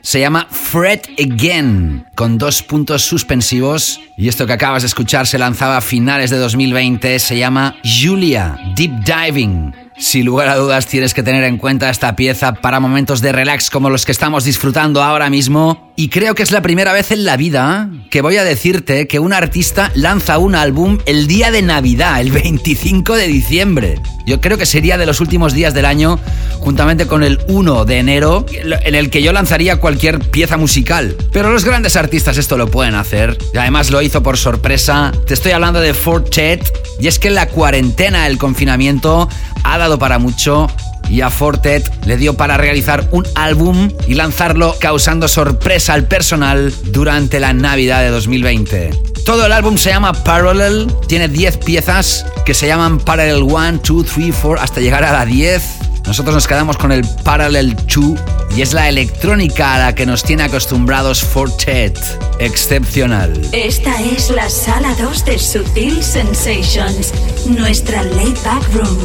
[0.00, 4.00] Se llama Fred Again, con dos puntos suspensivos.
[4.16, 7.18] Y esto que acabas de escuchar se lanzaba a finales de 2020.
[7.18, 9.87] Se llama Julia Deep Diving.
[9.98, 13.68] Sin lugar a dudas tienes que tener en cuenta esta pieza para momentos de relax
[13.68, 15.92] como los que estamos disfrutando ahora mismo.
[15.96, 19.18] Y creo que es la primera vez en la vida que voy a decirte que
[19.18, 24.00] un artista lanza un álbum el día de Navidad, el 25 de diciembre.
[24.24, 26.20] Yo creo que sería de los últimos días del año,
[26.60, 28.46] juntamente con el 1 de enero,
[28.84, 31.16] en el que yo lanzaría cualquier pieza musical.
[31.32, 33.38] Pero los grandes artistas esto lo pueden hacer.
[33.54, 35.12] Y además lo hizo por sorpresa.
[35.26, 36.62] Te estoy hablando de Fortet.
[37.00, 39.30] Y es que la cuarentena, el confinamiento,
[39.64, 40.66] ha dado para mucho
[41.08, 46.74] y a Fortet le dio para realizar un álbum y lanzarlo causando sorpresa al personal
[46.86, 48.90] durante la Navidad de 2020.
[49.24, 54.06] Todo el álbum se llama Parallel, tiene 10 piezas que se llaman Parallel 1, 2,
[54.06, 55.62] 3, 4 hasta llegar a la 10.
[56.08, 58.18] Nosotros nos quedamos con el Parallel 2
[58.56, 61.98] y es la electrónica a la que nos tiene acostumbrados Fortet.
[62.38, 63.38] Excepcional.
[63.52, 67.12] Esta es la sala 2 de Sutil Sensations,
[67.46, 68.98] nuestra laid back room,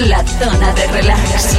[0.00, 1.56] la zona de relax.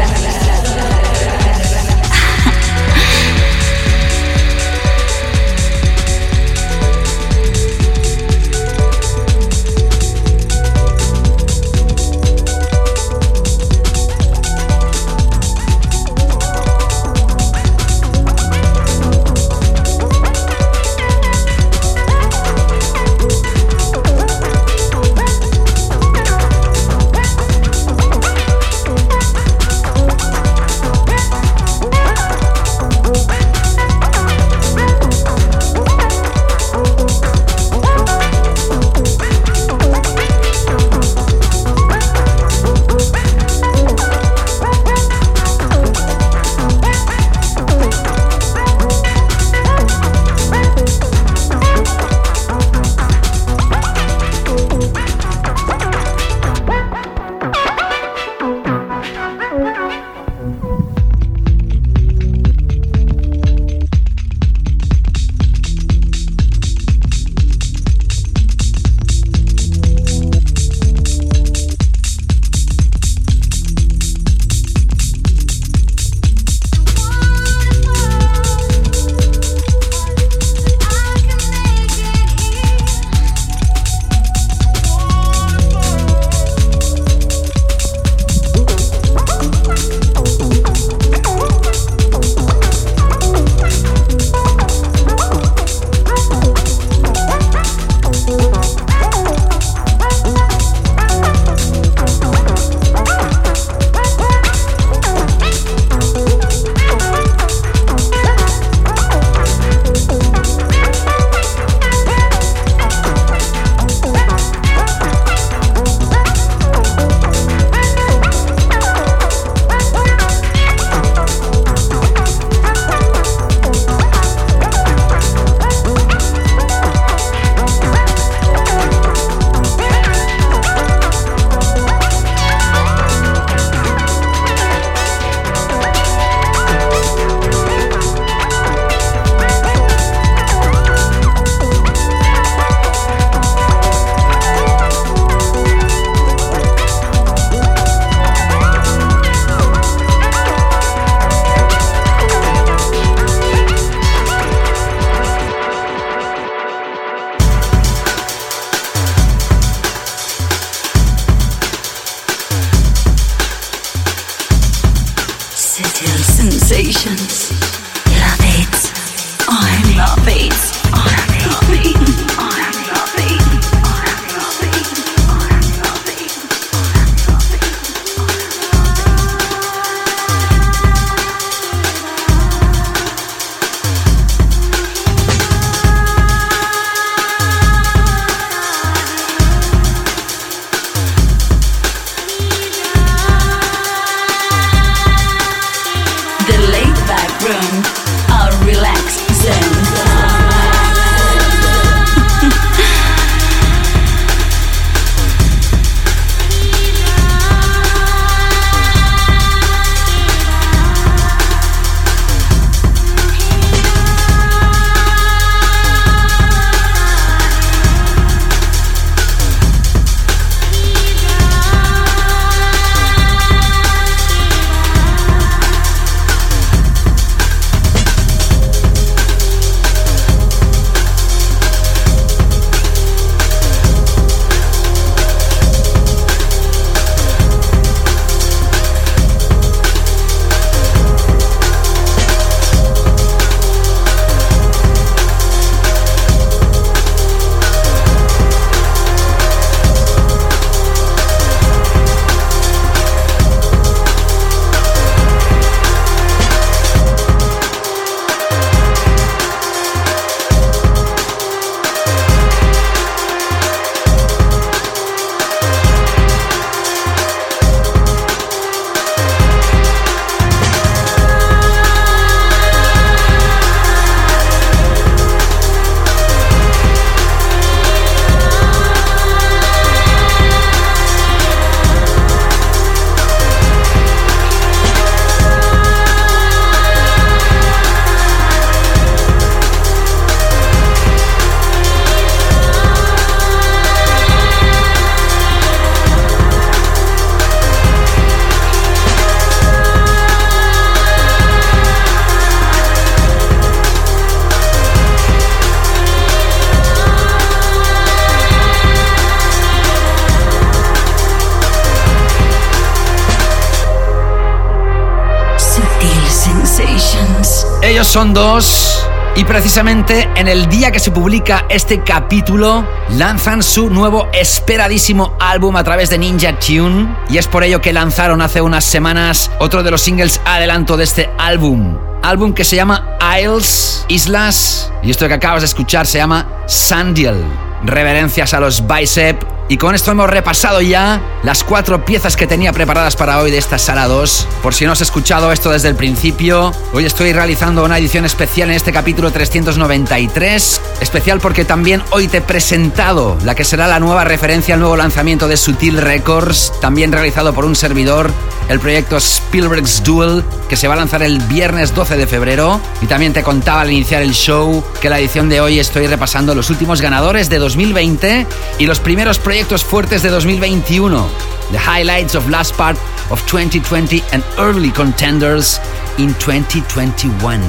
[318.14, 319.10] Son dos.
[319.36, 325.76] Y precisamente en el día que se publica este capítulo, lanzan su nuevo esperadísimo álbum
[325.78, 327.08] a través de Ninja Tune.
[327.32, 331.06] Y es por ello que lanzaron hace unas semanas otro de los singles adelanto de
[331.06, 331.98] este álbum.
[332.22, 334.92] Álbum que se llama Isles, Islas.
[335.02, 337.44] Y esto que acabas de escuchar se llama Sandial.
[337.84, 342.74] Reverencias a los Bicep y con esto hemos repasado ya las cuatro piezas que tenía
[342.74, 344.48] preparadas para hoy de esta sala 2.
[344.62, 348.70] Por si no has escuchado esto desde el principio, hoy estoy realizando una edición especial
[348.70, 350.82] en este capítulo 393.
[351.00, 354.98] Especial porque también hoy te he presentado la que será la nueva referencia al nuevo
[354.98, 358.32] lanzamiento de Sutil Records, también realizado por un servidor,
[358.74, 362.82] el proyecto Spielberg's Duel, que se va a lanzar el viernes 12 de febrero.
[363.02, 366.56] Y también te contaba al iniciar el show que la edición de hoy estoy repasando
[366.56, 368.48] los últimos ganadores de 2020
[368.80, 371.28] y los primeros proyectos fuertes de 2021.
[371.72, 372.98] The highlights of last part
[373.30, 375.80] of 2020 and early contenders
[376.18, 377.60] in 2021.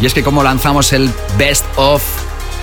[0.00, 2.02] Y es que como lanzamos el Best of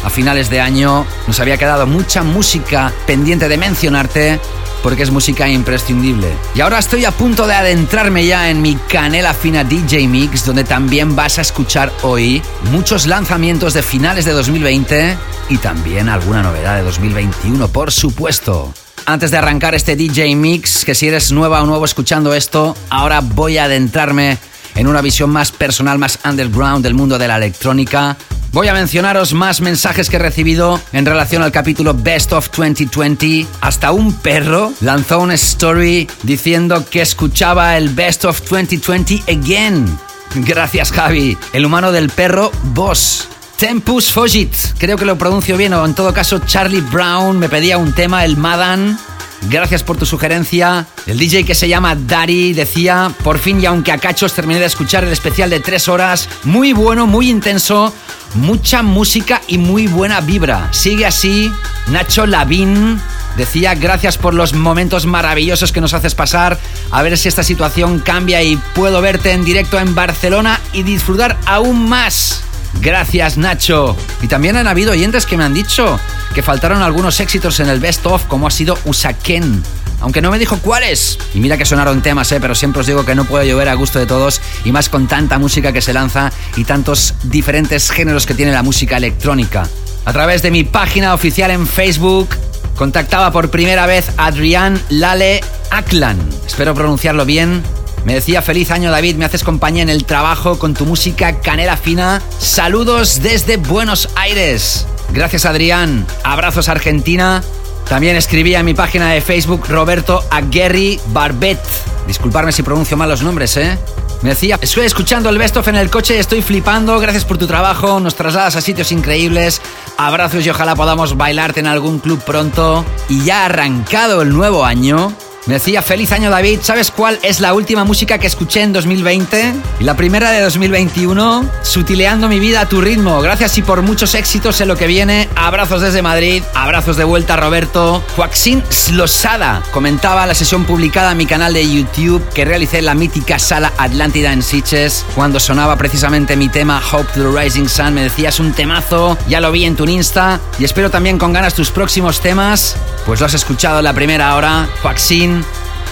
[0.04, 4.40] a finales de año, nos había quedado mucha música pendiente de mencionarte
[4.84, 6.28] porque es música imprescindible.
[6.56, 10.64] Y ahora estoy a punto de adentrarme ya en mi canela fina DJ Mix, donde
[10.64, 12.42] también vas a escuchar hoy
[12.72, 15.18] muchos lanzamientos de finales de 2020
[15.50, 18.74] y también alguna novedad de 2021, por supuesto.
[19.06, 23.22] Antes de arrancar este DJ Mix, que si eres nueva o nuevo escuchando esto, ahora
[23.22, 24.38] voy a adentrarme
[24.76, 28.18] en una visión más personal, más underground del mundo de la electrónica.
[28.52, 33.46] Voy a mencionaros más mensajes que he recibido en relación al capítulo Best of 2020.
[33.62, 39.86] Hasta un perro lanzó una story diciendo que escuchaba el Best of 2020 again.
[40.34, 41.38] Gracias Javi.
[41.54, 43.28] El humano del perro, Boss.
[43.58, 47.78] Tempus Fugit, creo que lo pronuncio bien, o en todo caso Charlie Brown me pedía
[47.78, 48.98] un tema, el Madan.
[49.44, 50.86] Gracias por tu sugerencia.
[51.08, 54.66] El DJ que se llama Dari decía, por fin y aunque a cachos terminé de
[54.66, 57.94] escuchar el especial de tres horas, muy bueno, muy intenso,
[58.36, 60.72] mucha música y muy buena vibra.
[60.74, 61.52] Sigue así,
[61.88, 63.00] Nacho Lavín.
[63.38, 66.60] Decía, gracias por los momentos maravillosos que nos haces pasar.
[66.92, 71.38] A ver si esta situación cambia y puedo verte en directo en Barcelona y disfrutar
[71.46, 72.44] aún más.
[72.82, 73.96] Gracias Nacho.
[74.22, 76.00] Y también han habido oyentes que me han dicho
[76.34, 79.64] que faltaron algunos éxitos en el best of como ha sido Usaken.
[80.02, 81.18] Aunque no me dijo cuáles.
[81.34, 82.40] Y mira que sonaron temas, ¿eh?
[82.40, 85.08] pero siempre os digo que no puedo llover a gusto de todos y más con
[85.08, 89.68] tanta música que se lanza y tantos diferentes géneros que tiene la música electrónica.
[90.06, 92.30] A través de mi página oficial en Facebook
[92.76, 96.18] contactaba por primera vez a Adrián Lale Aklan.
[96.48, 97.62] Espero pronunciarlo bien.
[98.06, 101.78] Me decía feliz año David, me haces compañía en el trabajo con tu música canela
[101.78, 102.22] fina.
[102.40, 104.86] Saludos desde Buenos Aires.
[105.12, 106.06] Gracias Adrián.
[106.24, 107.44] Abrazos Argentina.
[107.88, 111.60] También escribía en mi página de Facebook Roberto Aguerri Barbet.
[112.08, 113.78] Disculparme si pronuncio mal los nombres, ¿eh?
[114.22, 117.00] Me decía, estoy escuchando el Best of en el coche estoy flipando.
[117.00, 118.00] Gracias por tu trabajo.
[118.00, 119.62] Nos trasladas a sitios increíbles.
[119.98, 122.86] Abrazos y ojalá podamos bailarte en algún club pronto.
[123.08, 125.14] Y ya ha arrancado el nuevo año.
[125.46, 129.54] Me decía, feliz año David, ¿sabes cuál es la última música que escuché en 2020?
[129.80, 133.22] Y la primera de 2021, sutileando mi vida a tu ritmo.
[133.22, 135.30] Gracias y por muchos éxitos en lo que viene.
[135.36, 138.04] Abrazos desde Madrid, abrazos de vuelta Roberto.
[138.16, 142.94] Joaquín Slosada comentaba la sesión publicada en mi canal de YouTube que realicé en la
[142.94, 147.94] mítica sala Atlántida en Sitges cuando sonaba precisamente mi tema Hope to the Rising Sun.
[147.94, 151.54] Me decías un temazo, ya lo vi en tu Insta y espero también con ganas
[151.54, 152.76] tus próximos temas.
[153.10, 154.70] Pues lo has escuchado en la primera hora.
[154.84, 155.44] Joaquín,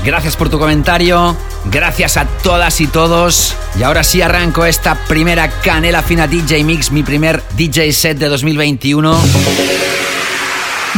[0.05, 1.35] Gracias por tu comentario,
[1.65, 3.55] gracias a todas y todos.
[3.79, 8.27] Y ahora sí arranco esta primera canela fina DJ Mix, mi primer DJ set de
[8.29, 9.19] 2021.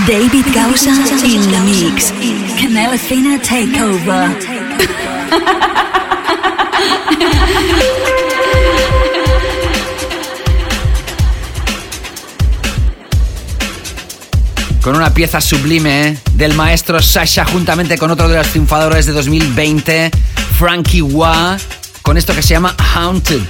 [0.06, 0.92] David Gausa
[1.26, 2.12] in the mix.
[2.60, 4.36] Canela Fina Takeover.
[14.90, 16.18] Con una pieza sublime ¿eh?
[16.34, 20.10] del maestro Sasha juntamente con otro de los triunfadores de 2020,
[20.58, 21.60] Frankie Wah,
[22.02, 23.44] con esto que se llama Haunted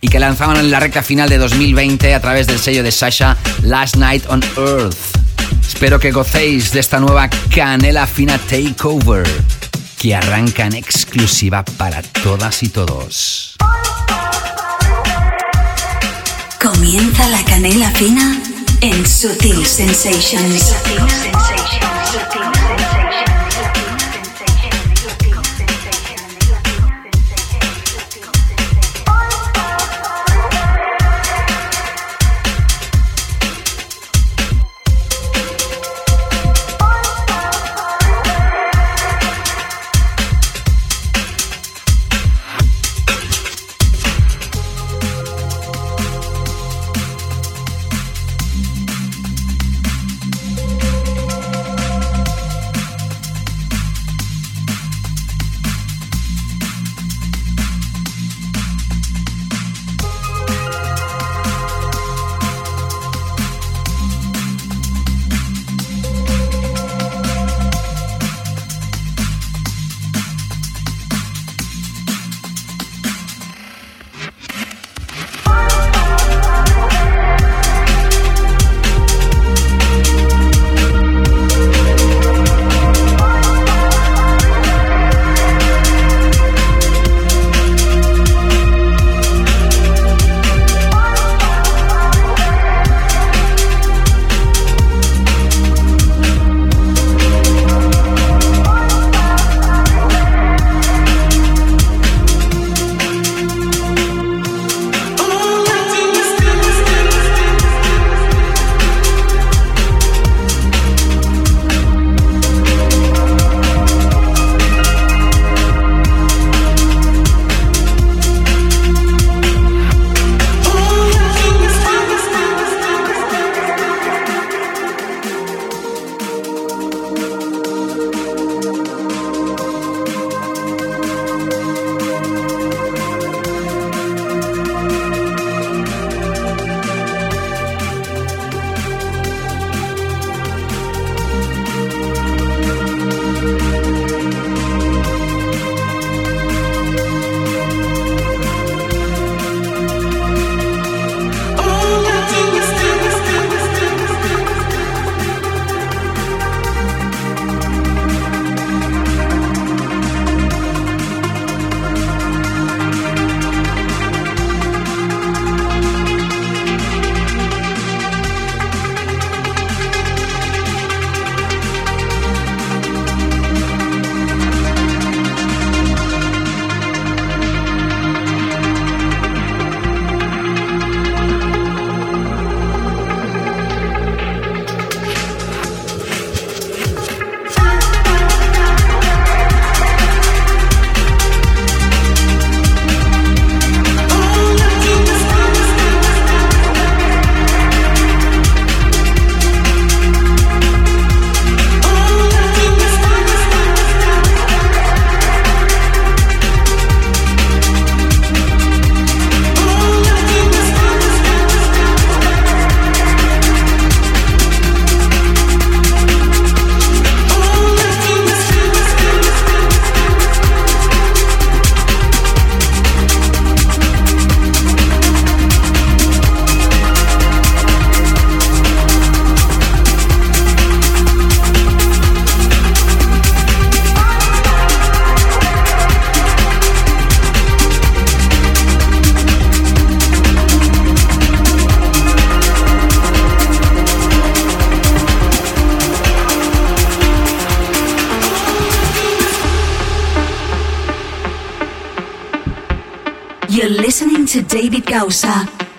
[0.00, 3.36] y que lanzaban en la recta final de 2020 a través del sello de Sasha
[3.64, 4.96] Last Night on Earth.
[5.60, 9.28] Espero que gocéis de esta nueva canela fina takeover
[10.00, 13.56] que arranca en exclusiva para todas y todos.
[16.62, 18.40] Comienza la canela fina
[18.84, 20.74] en Sutil Sensations.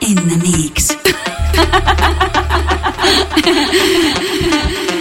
[0.02, 0.94] In the mix.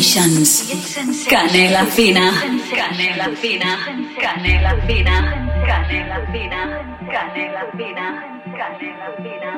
[0.00, 1.26] Sensations.
[1.28, 2.30] Canela fina.
[2.70, 3.76] Canela fina.
[4.16, 5.16] Canela fina.
[5.66, 6.60] Canela fina.
[7.10, 8.06] Canela fina.
[8.56, 9.50] Canela fina.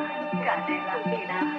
[0.47, 1.50] Canela fina.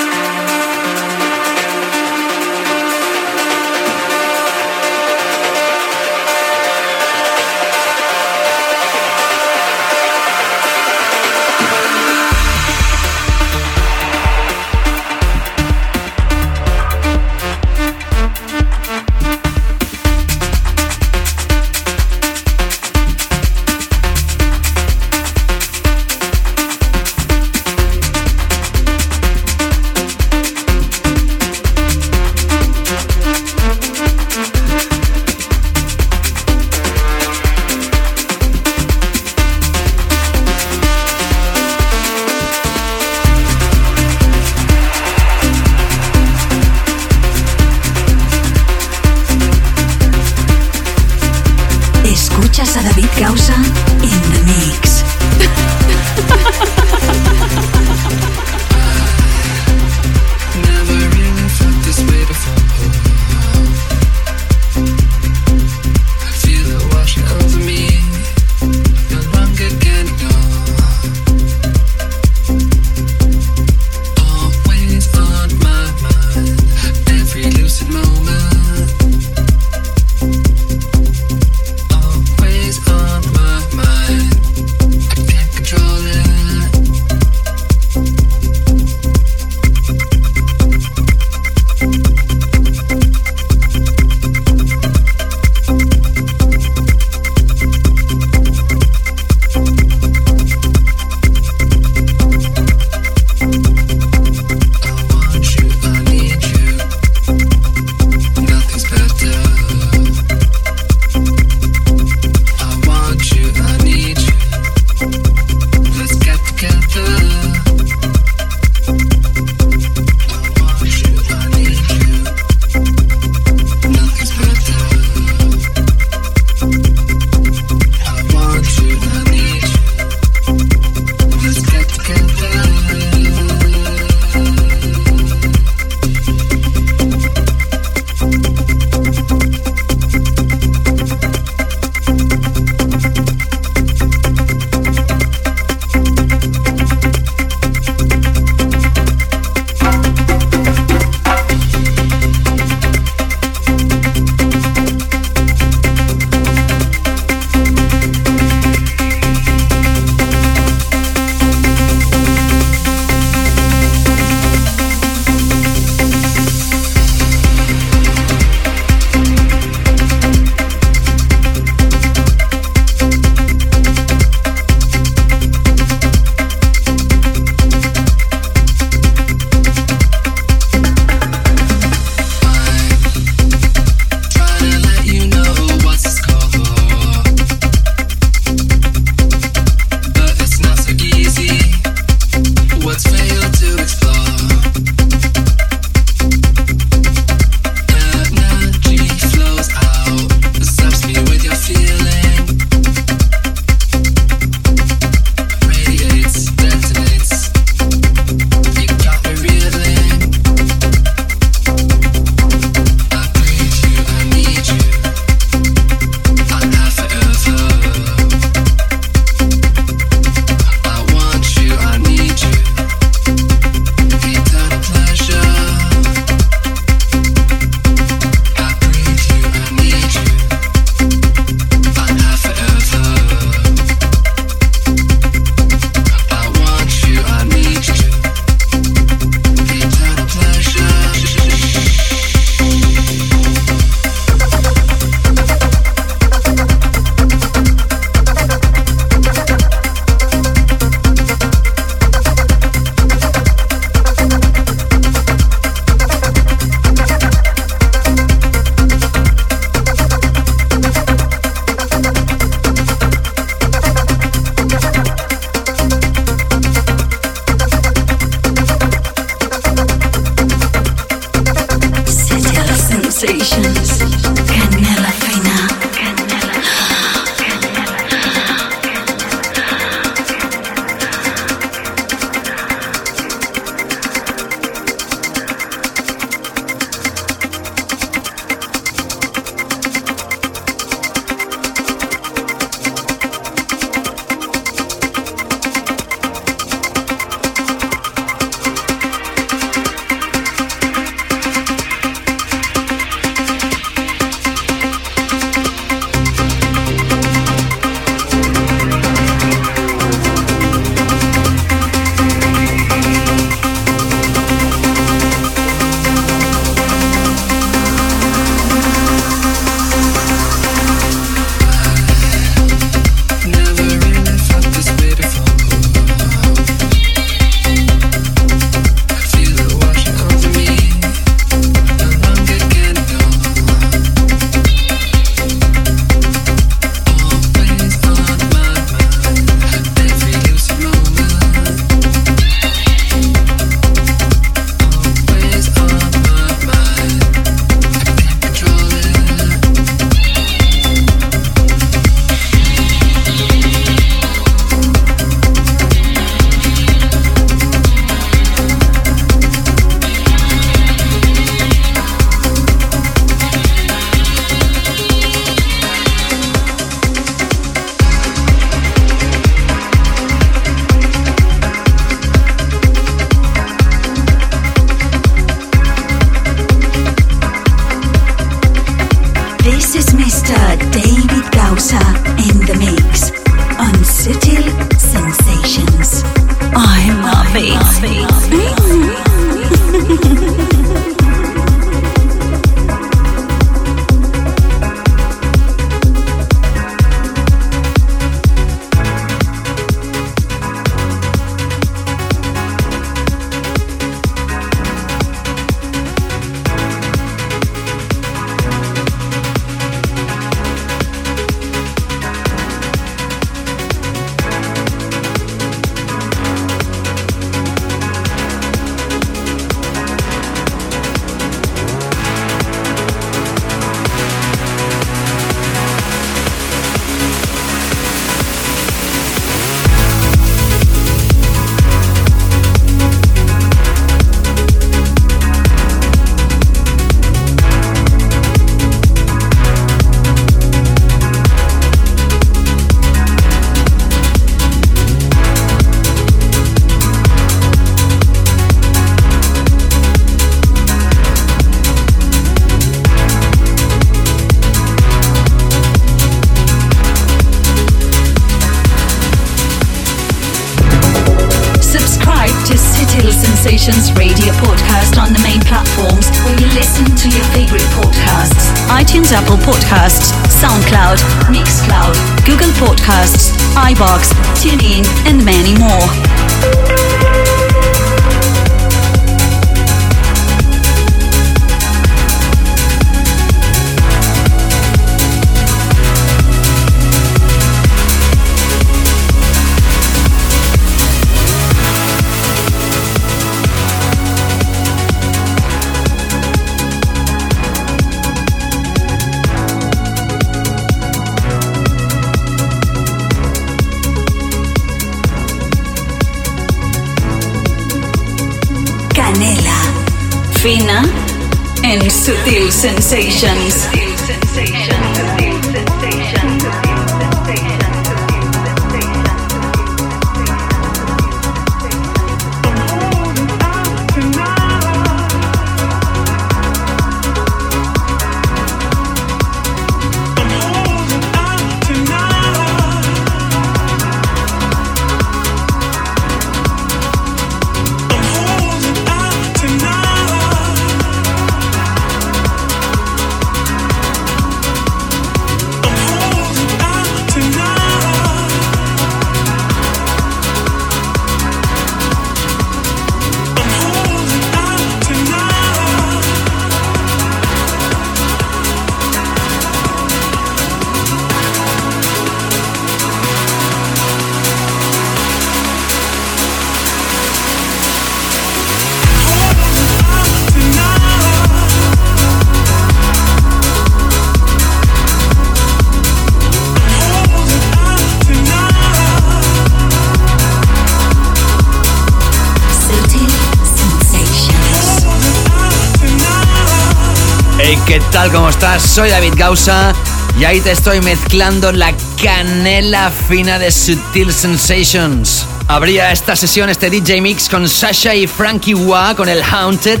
[588.32, 588.82] ¿Cómo estás?
[588.82, 589.94] Soy David Gausa
[590.38, 595.46] y ahí te estoy mezclando la canela fina de Sutil Sensations.
[595.66, 600.00] Abría esta sesión este DJ Mix con Sasha y Frankie Wah con el Haunted.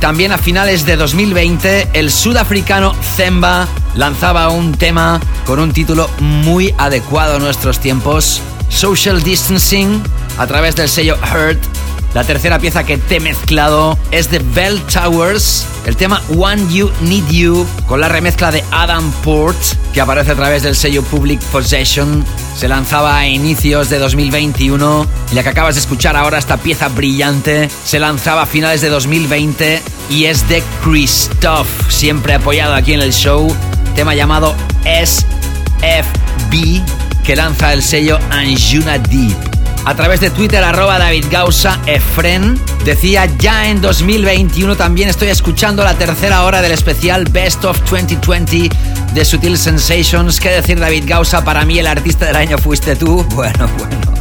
[0.00, 6.74] También a finales de 2020, el sudafricano Zemba lanzaba un tema con un título muy
[6.78, 10.02] adecuado a nuestros tiempos, Social Distancing,
[10.38, 11.58] a través del sello Hurt.
[12.14, 16.90] La tercera pieza que te he mezclado es de Bell Towers, el tema One You
[17.02, 19.56] Need You, con la remezcla de Adam Port,
[19.92, 22.24] que aparece a través del sello Public Possession.
[22.56, 26.88] Se lanzaba a inicios de 2021 y la que acabas de escuchar ahora, esta pieza
[26.88, 33.02] brillante, se lanzaba a finales de 2020 y es de Christoph, siempre apoyado aquí en
[33.02, 33.54] el show,
[33.94, 34.54] tema llamado
[34.84, 36.82] SFB,
[37.24, 39.43] que lanza el sello Anjuna Deep
[39.84, 42.58] a través de Twitter, arroba David Gausa Efren.
[42.84, 48.70] Decía, ya en 2021 también estoy escuchando la tercera hora del especial Best of 2020
[49.12, 50.40] de Sutil Sensations.
[50.40, 51.44] ¿Qué decir, David Gausa?
[51.44, 53.24] Para mí el artista del año fuiste tú.
[53.34, 54.14] Bueno, bueno.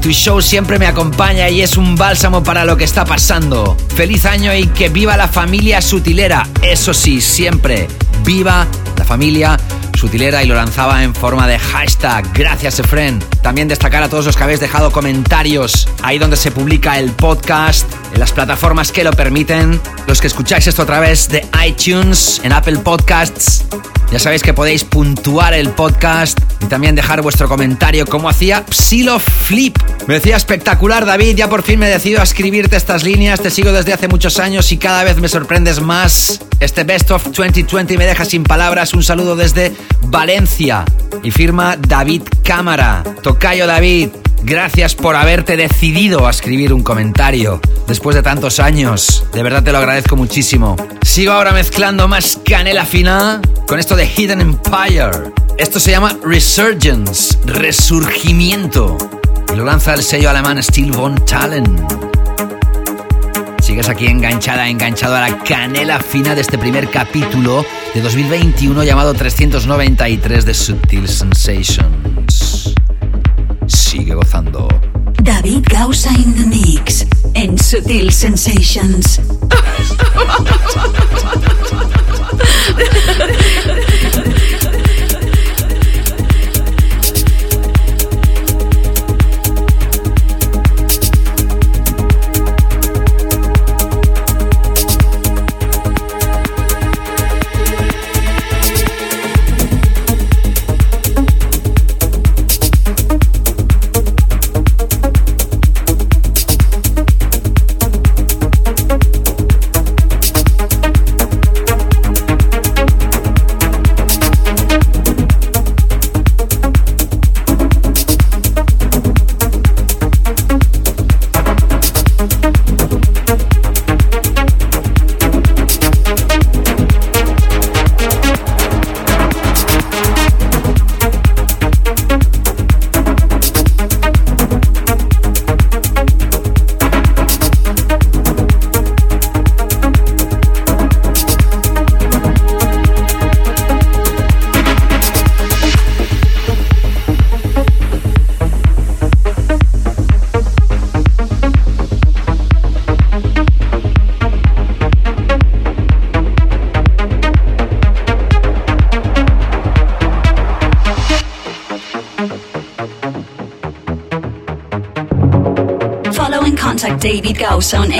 [0.00, 3.76] Tu show siempre me acompaña y es un bálsamo para lo que está pasando.
[3.94, 6.48] Feliz año y que viva la familia sutilera.
[6.60, 7.86] Eso sí, siempre.
[8.24, 8.66] Viva
[8.96, 9.58] la familia
[10.02, 12.28] sutilera y lo lanzaba en forma de hashtag.
[12.32, 13.20] Gracias, Efren.
[13.40, 17.86] También destacar a todos los que habéis dejado comentarios ahí donde se publica el podcast,
[18.12, 19.80] en las plataformas que lo permiten.
[20.08, 23.64] Los que escucháis esto a través de iTunes, en Apple Podcasts,
[24.12, 29.18] Ya sabéis que podéis puntuar el podcast y también dejar vuestro comentario como hacía Psilo
[29.18, 29.74] Flip.
[30.06, 33.72] Me decía espectacular David, ya por fin me decido a escribirte estas líneas, te sigo
[33.72, 36.40] desde hace muchos años y cada vez me sorprendes más.
[36.60, 39.72] Este Best of 2020 me deja sin palabras, un saludo desde
[40.02, 40.84] Valencia
[41.22, 43.02] y firma David Cámara.
[43.22, 44.10] Tocayo David,
[44.44, 49.24] Gracias por haberte decidido a escribir un comentario después de tantos años.
[49.32, 50.76] De verdad te lo agradezco muchísimo.
[51.02, 55.32] Sigo ahora mezclando más canela fina con esto de Hidden Empire.
[55.58, 58.98] Esto se llama Resurgence, resurgimiento.
[59.52, 61.80] Y lo lanza el sello alemán Steel Von Talent.
[63.60, 67.64] Sigues aquí enganchada, enganchado a la canela fina de este primer capítulo
[67.94, 72.11] de 2021 llamado 393 de Subtil Sensations.
[74.02, 74.66] Sigue gozando.
[75.22, 79.20] David Gausa in the mix en Sutil Sensations.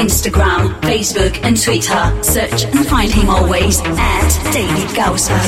[0.02, 2.22] Instagram, Facebook, and Twitter.
[2.24, 5.38] Search and find him always at David Gausa.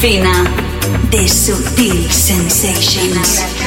[0.00, 0.44] Fina
[1.10, 3.57] de Sutil Sensations.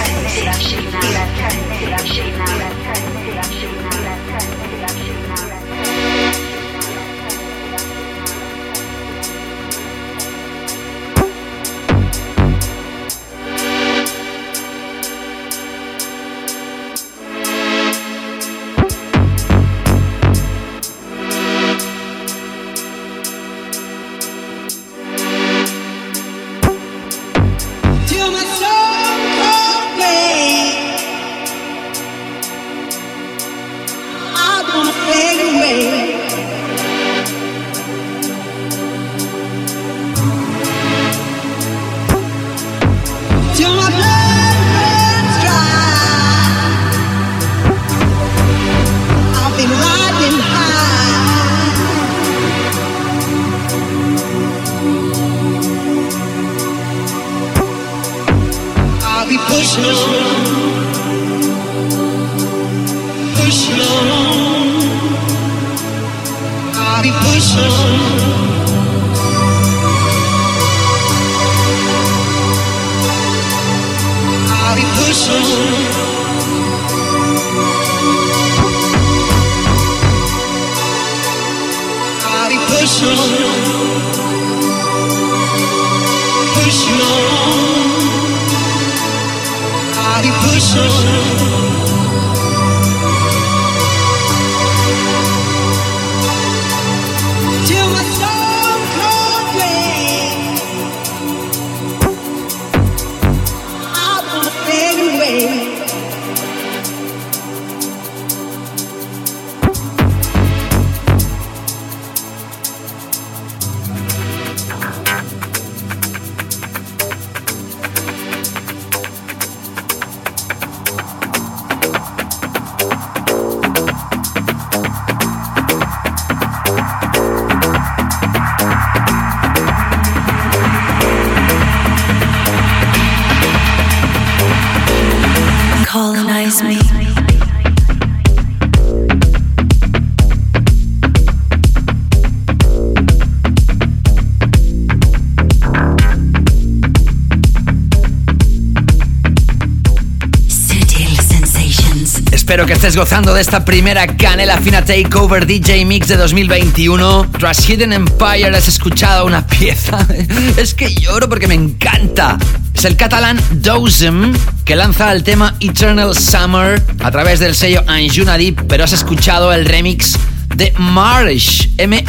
[152.51, 157.31] Espero que estés gozando de esta primera Canela Fina Takeover DJ Mix de 2021.
[157.39, 160.05] Tras Hidden Empire has escuchado una pieza.
[160.57, 162.37] Es que lloro porque me encanta.
[162.73, 164.33] Es el catalán Dozem
[164.65, 169.53] que lanza el tema Eternal Summer a través del sello Anjuna Deep, pero has escuchado
[169.53, 170.17] el remix
[170.53, 172.07] de Marsh, M-A-R-S-H.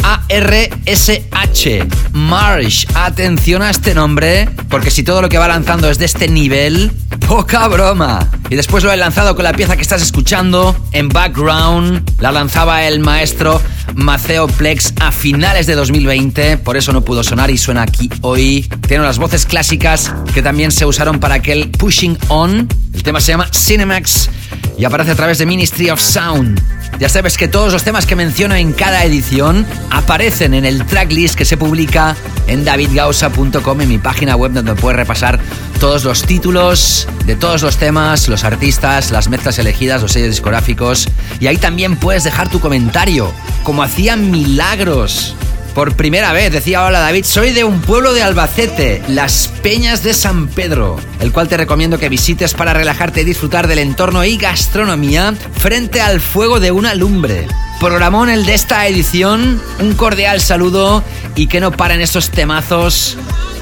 [2.14, 6.26] Marsh, atención a este nombre, porque si todo lo que va lanzando es de este
[6.26, 6.90] nivel,
[7.28, 8.28] poca broma.
[8.52, 12.02] Y después lo he lanzado con la pieza que estás escuchando en background.
[12.20, 13.62] La lanzaba el maestro
[13.94, 18.68] Maceo Plex a finales de 2020, por eso no pudo sonar y suena aquí hoy.
[18.86, 22.68] Tiene las voces clásicas que también se usaron para aquel Pushing On.
[22.92, 24.28] El tema se llama Cinemax
[24.78, 26.60] y aparece a través de Ministry of Sound.
[26.98, 31.34] Ya sabes que todos los temas que menciono en cada edición aparecen en el tracklist
[31.34, 32.14] que se publica
[32.46, 35.40] en davidgausa.com en mi página web donde puedes repasar
[35.80, 41.08] todos los títulos de todos los temas, los artistas, las mezclas elegidas, los sellos discográficos.
[41.40, 43.32] Y ahí también puedes dejar tu comentario,
[43.64, 45.34] como hacían milagros.
[45.74, 50.12] Por primera vez, decía hola David, soy de un pueblo de Albacete, Las Peñas de
[50.12, 54.36] San Pedro, el cual te recomiendo que visites para relajarte y disfrutar del entorno y
[54.36, 57.46] gastronomía frente al fuego de una lumbre.
[57.82, 61.02] Programón el de esta edición, un cordial saludo
[61.34, 63.16] y que no paren estos temazos.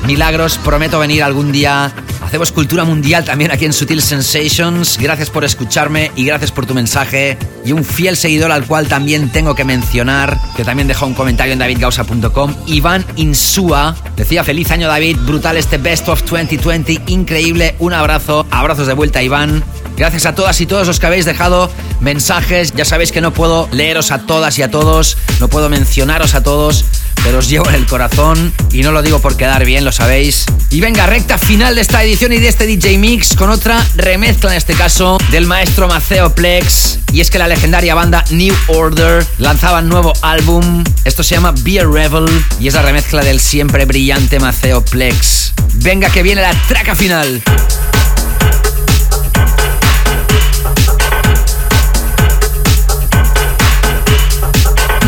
[0.06, 1.90] Milagros, prometo venir algún día.
[2.20, 4.98] Hacemos cultura mundial también aquí en Sutil Sensations.
[5.00, 7.38] Gracias por escucharme y gracias por tu mensaje.
[7.64, 11.54] Y un fiel seguidor al cual también tengo que mencionar, que también dejó un comentario
[11.54, 13.96] en davidgausa.com, Iván Insúa.
[14.16, 17.74] Decía feliz año David, brutal este Best of 2020, increíble.
[17.78, 19.64] Un abrazo, abrazos de vuelta Iván.
[20.00, 21.70] Gracias a todas y todos los que habéis dejado
[22.00, 22.72] mensajes.
[22.74, 26.42] Ya sabéis que no puedo leeros a todas y a todos, no puedo mencionaros a
[26.42, 26.86] todos,
[27.22, 30.46] pero os llevo en el corazón y no lo digo por quedar bien, lo sabéis.
[30.70, 34.52] Y venga, recta final de esta edición y de este DJ Mix con otra remezcla
[34.52, 37.00] en este caso del maestro Maceo Plex.
[37.12, 40.82] Y es que la legendaria banda New Order lanzaba nuevo álbum.
[41.04, 42.24] Esto se llama Be a Rebel
[42.58, 45.52] y es la remezcla del siempre brillante Maceo Plex.
[45.74, 47.42] Venga, que viene la traca final.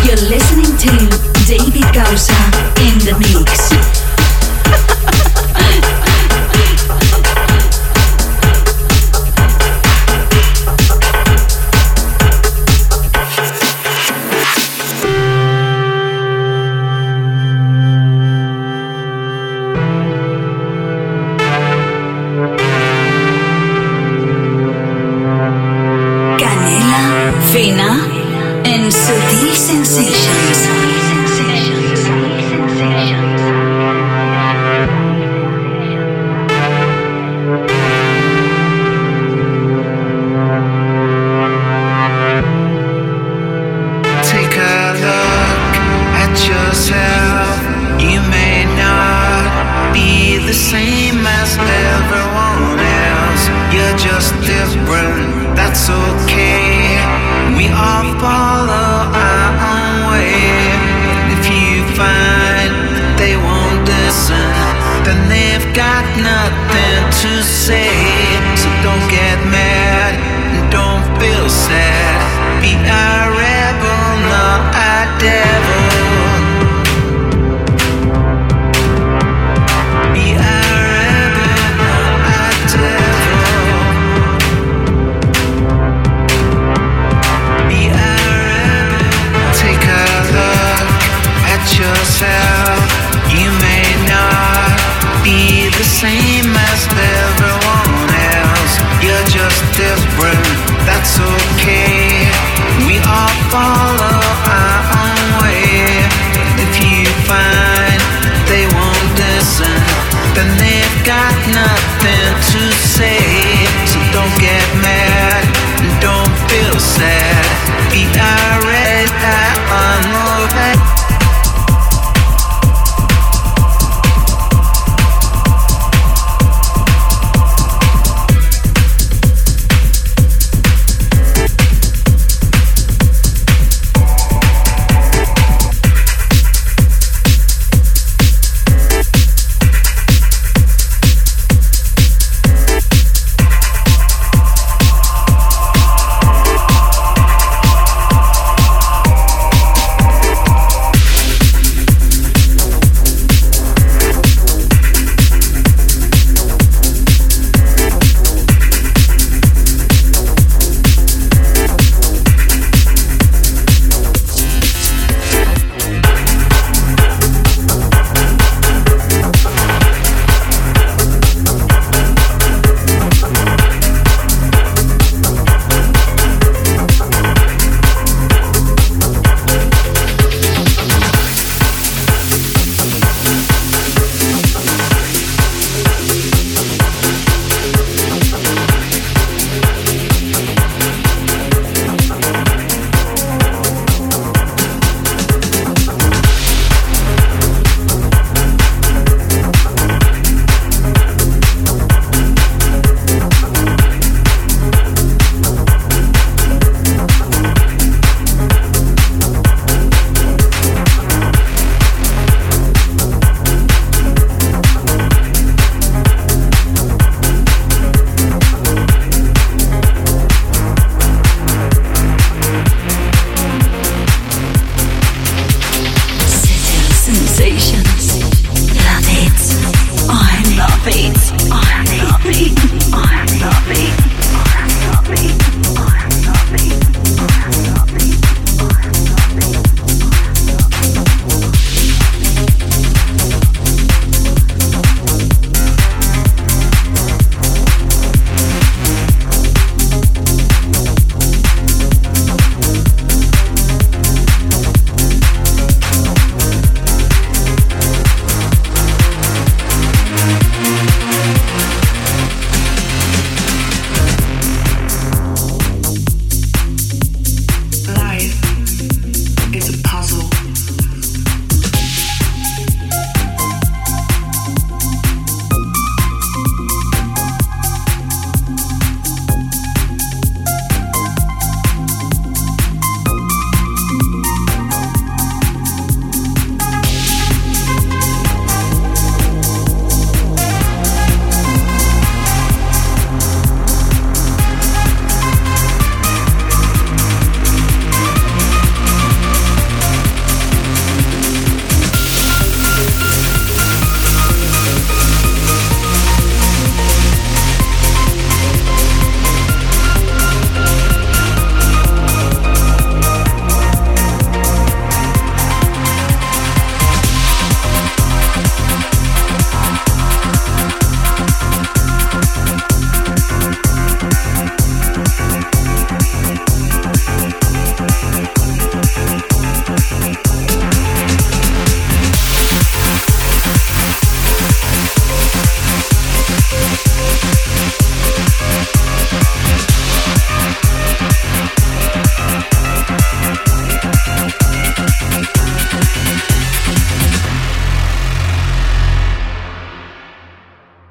[0.04, 0.92] You're listening to
[1.46, 2.34] David Gausa
[2.80, 3.81] in the mix.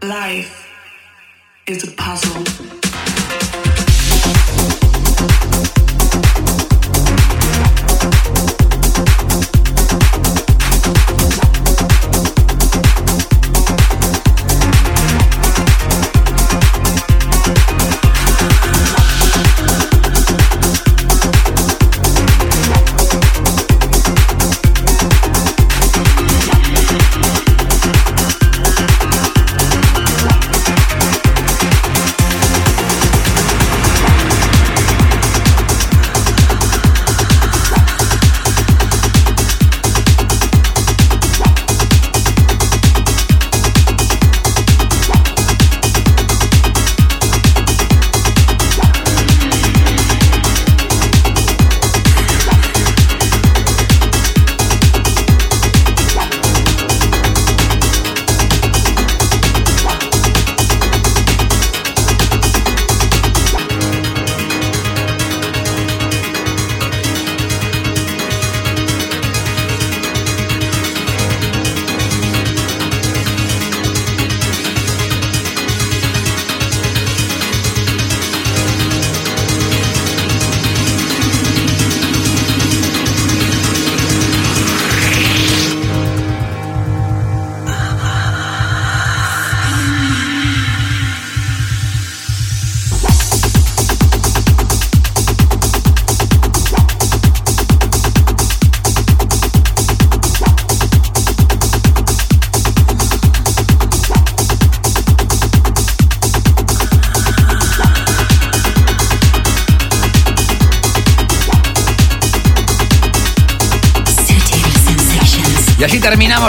[0.03, 0.67] Life
[1.67, 2.43] is a puzzle.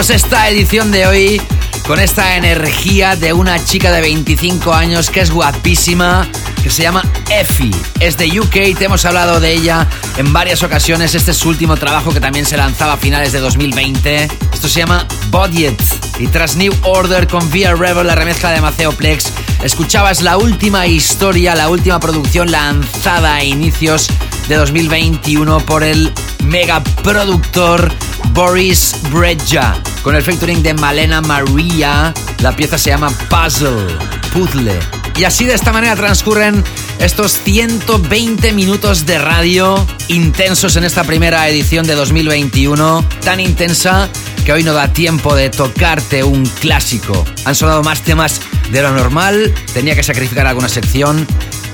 [0.03, 1.41] Terminamos esta edición de hoy
[1.87, 6.27] con esta energía de una chica de 25 años que es guapísima,
[6.61, 7.71] que se llama Effie.
[7.99, 11.15] Es de UK, te hemos hablado de ella en varias ocasiones.
[11.15, 14.29] Este es su último trabajo que también se lanzaba a finales de 2020.
[14.53, 15.81] Esto se llama Budget.
[16.19, 19.31] Y tras New Order con Via Rebel, la remezcla de Maceo Plex,
[19.63, 24.07] escuchabas la última historia, la última producción lanzada a inicios
[24.47, 26.11] de 2021 por el
[26.43, 27.91] mega productor
[28.33, 29.82] Boris Breja.
[30.03, 33.87] Con el featuring de Malena Maria, la pieza se llama Puzzle,
[34.33, 34.77] Puzzle.
[35.15, 36.61] Y así de esta manera transcurren
[36.99, 44.09] estos 120 minutos de radio intensos en esta primera edición de 2021, tan intensa
[44.43, 47.25] que hoy no da tiempo de tocarte un clásico.
[47.45, 51.25] Han sonado más temas de lo normal, tenía que sacrificar alguna sección,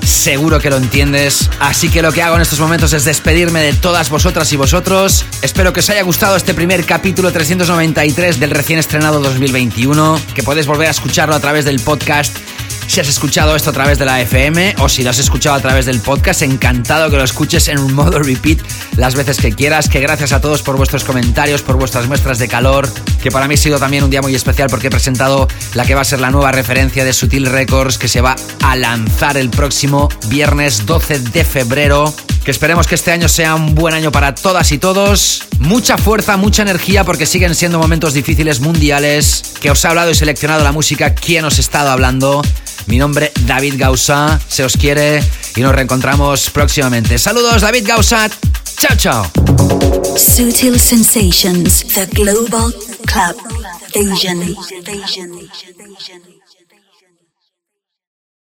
[0.04, 1.50] seguro que lo entiendes.
[1.58, 5.24] Así que lo que hago en estos momentos es despedirme de todas vosotras y vosotros.
[5.42, 10.66] Espero que os haya gustado este primer capítulo 393 del recién estrenado 2021, que podéis
[10.66, 12.36] volver a escucharlo a través del podcast.
[12.86, 15.60] Si has escuchado esto a través de la FM o si lo has escuchado a
[15.60, 18.58] través del podcast, encantado que lo escuches en un modo repeat
[18.96, 19.88] las veces que quieras.
[19.88, 22.86] Que gracias a todos por vuestros comentarios, por vuestras muestras de calor.
[23.22, 25.94] Que para mí ha sido también un día muy especial porque he presentado la que
[25.94, 29.48] va a ser la nueva referencia de Sutil Records que se va a lanzar el
[29.48, 32.12] próximo viernes 12 de febrero.
[32.50, 35.44] Que esperemos que este año sea un buen año para todas y todos.
[35.60, 39.54] Mucha fuerza, mucha energía porque siguen siendo momentos difíciles mundiales.
[39.60, 41.14] Que os ha hablado y seleccionado la música.
[41.14, 42.42] ¿Quién os ha estado hablando?
[42.86, 45.22] Mi nombre David Gausa, se os quiere
[45.54, 47.20] y nos reencontramos próximamente.
[47.20, 48.28] Saludos David Gausa,
[48.76, 49.30] chao chao.
[50.16, 52.74] Sutil Sensations, the global
[53.06, 53.36] club.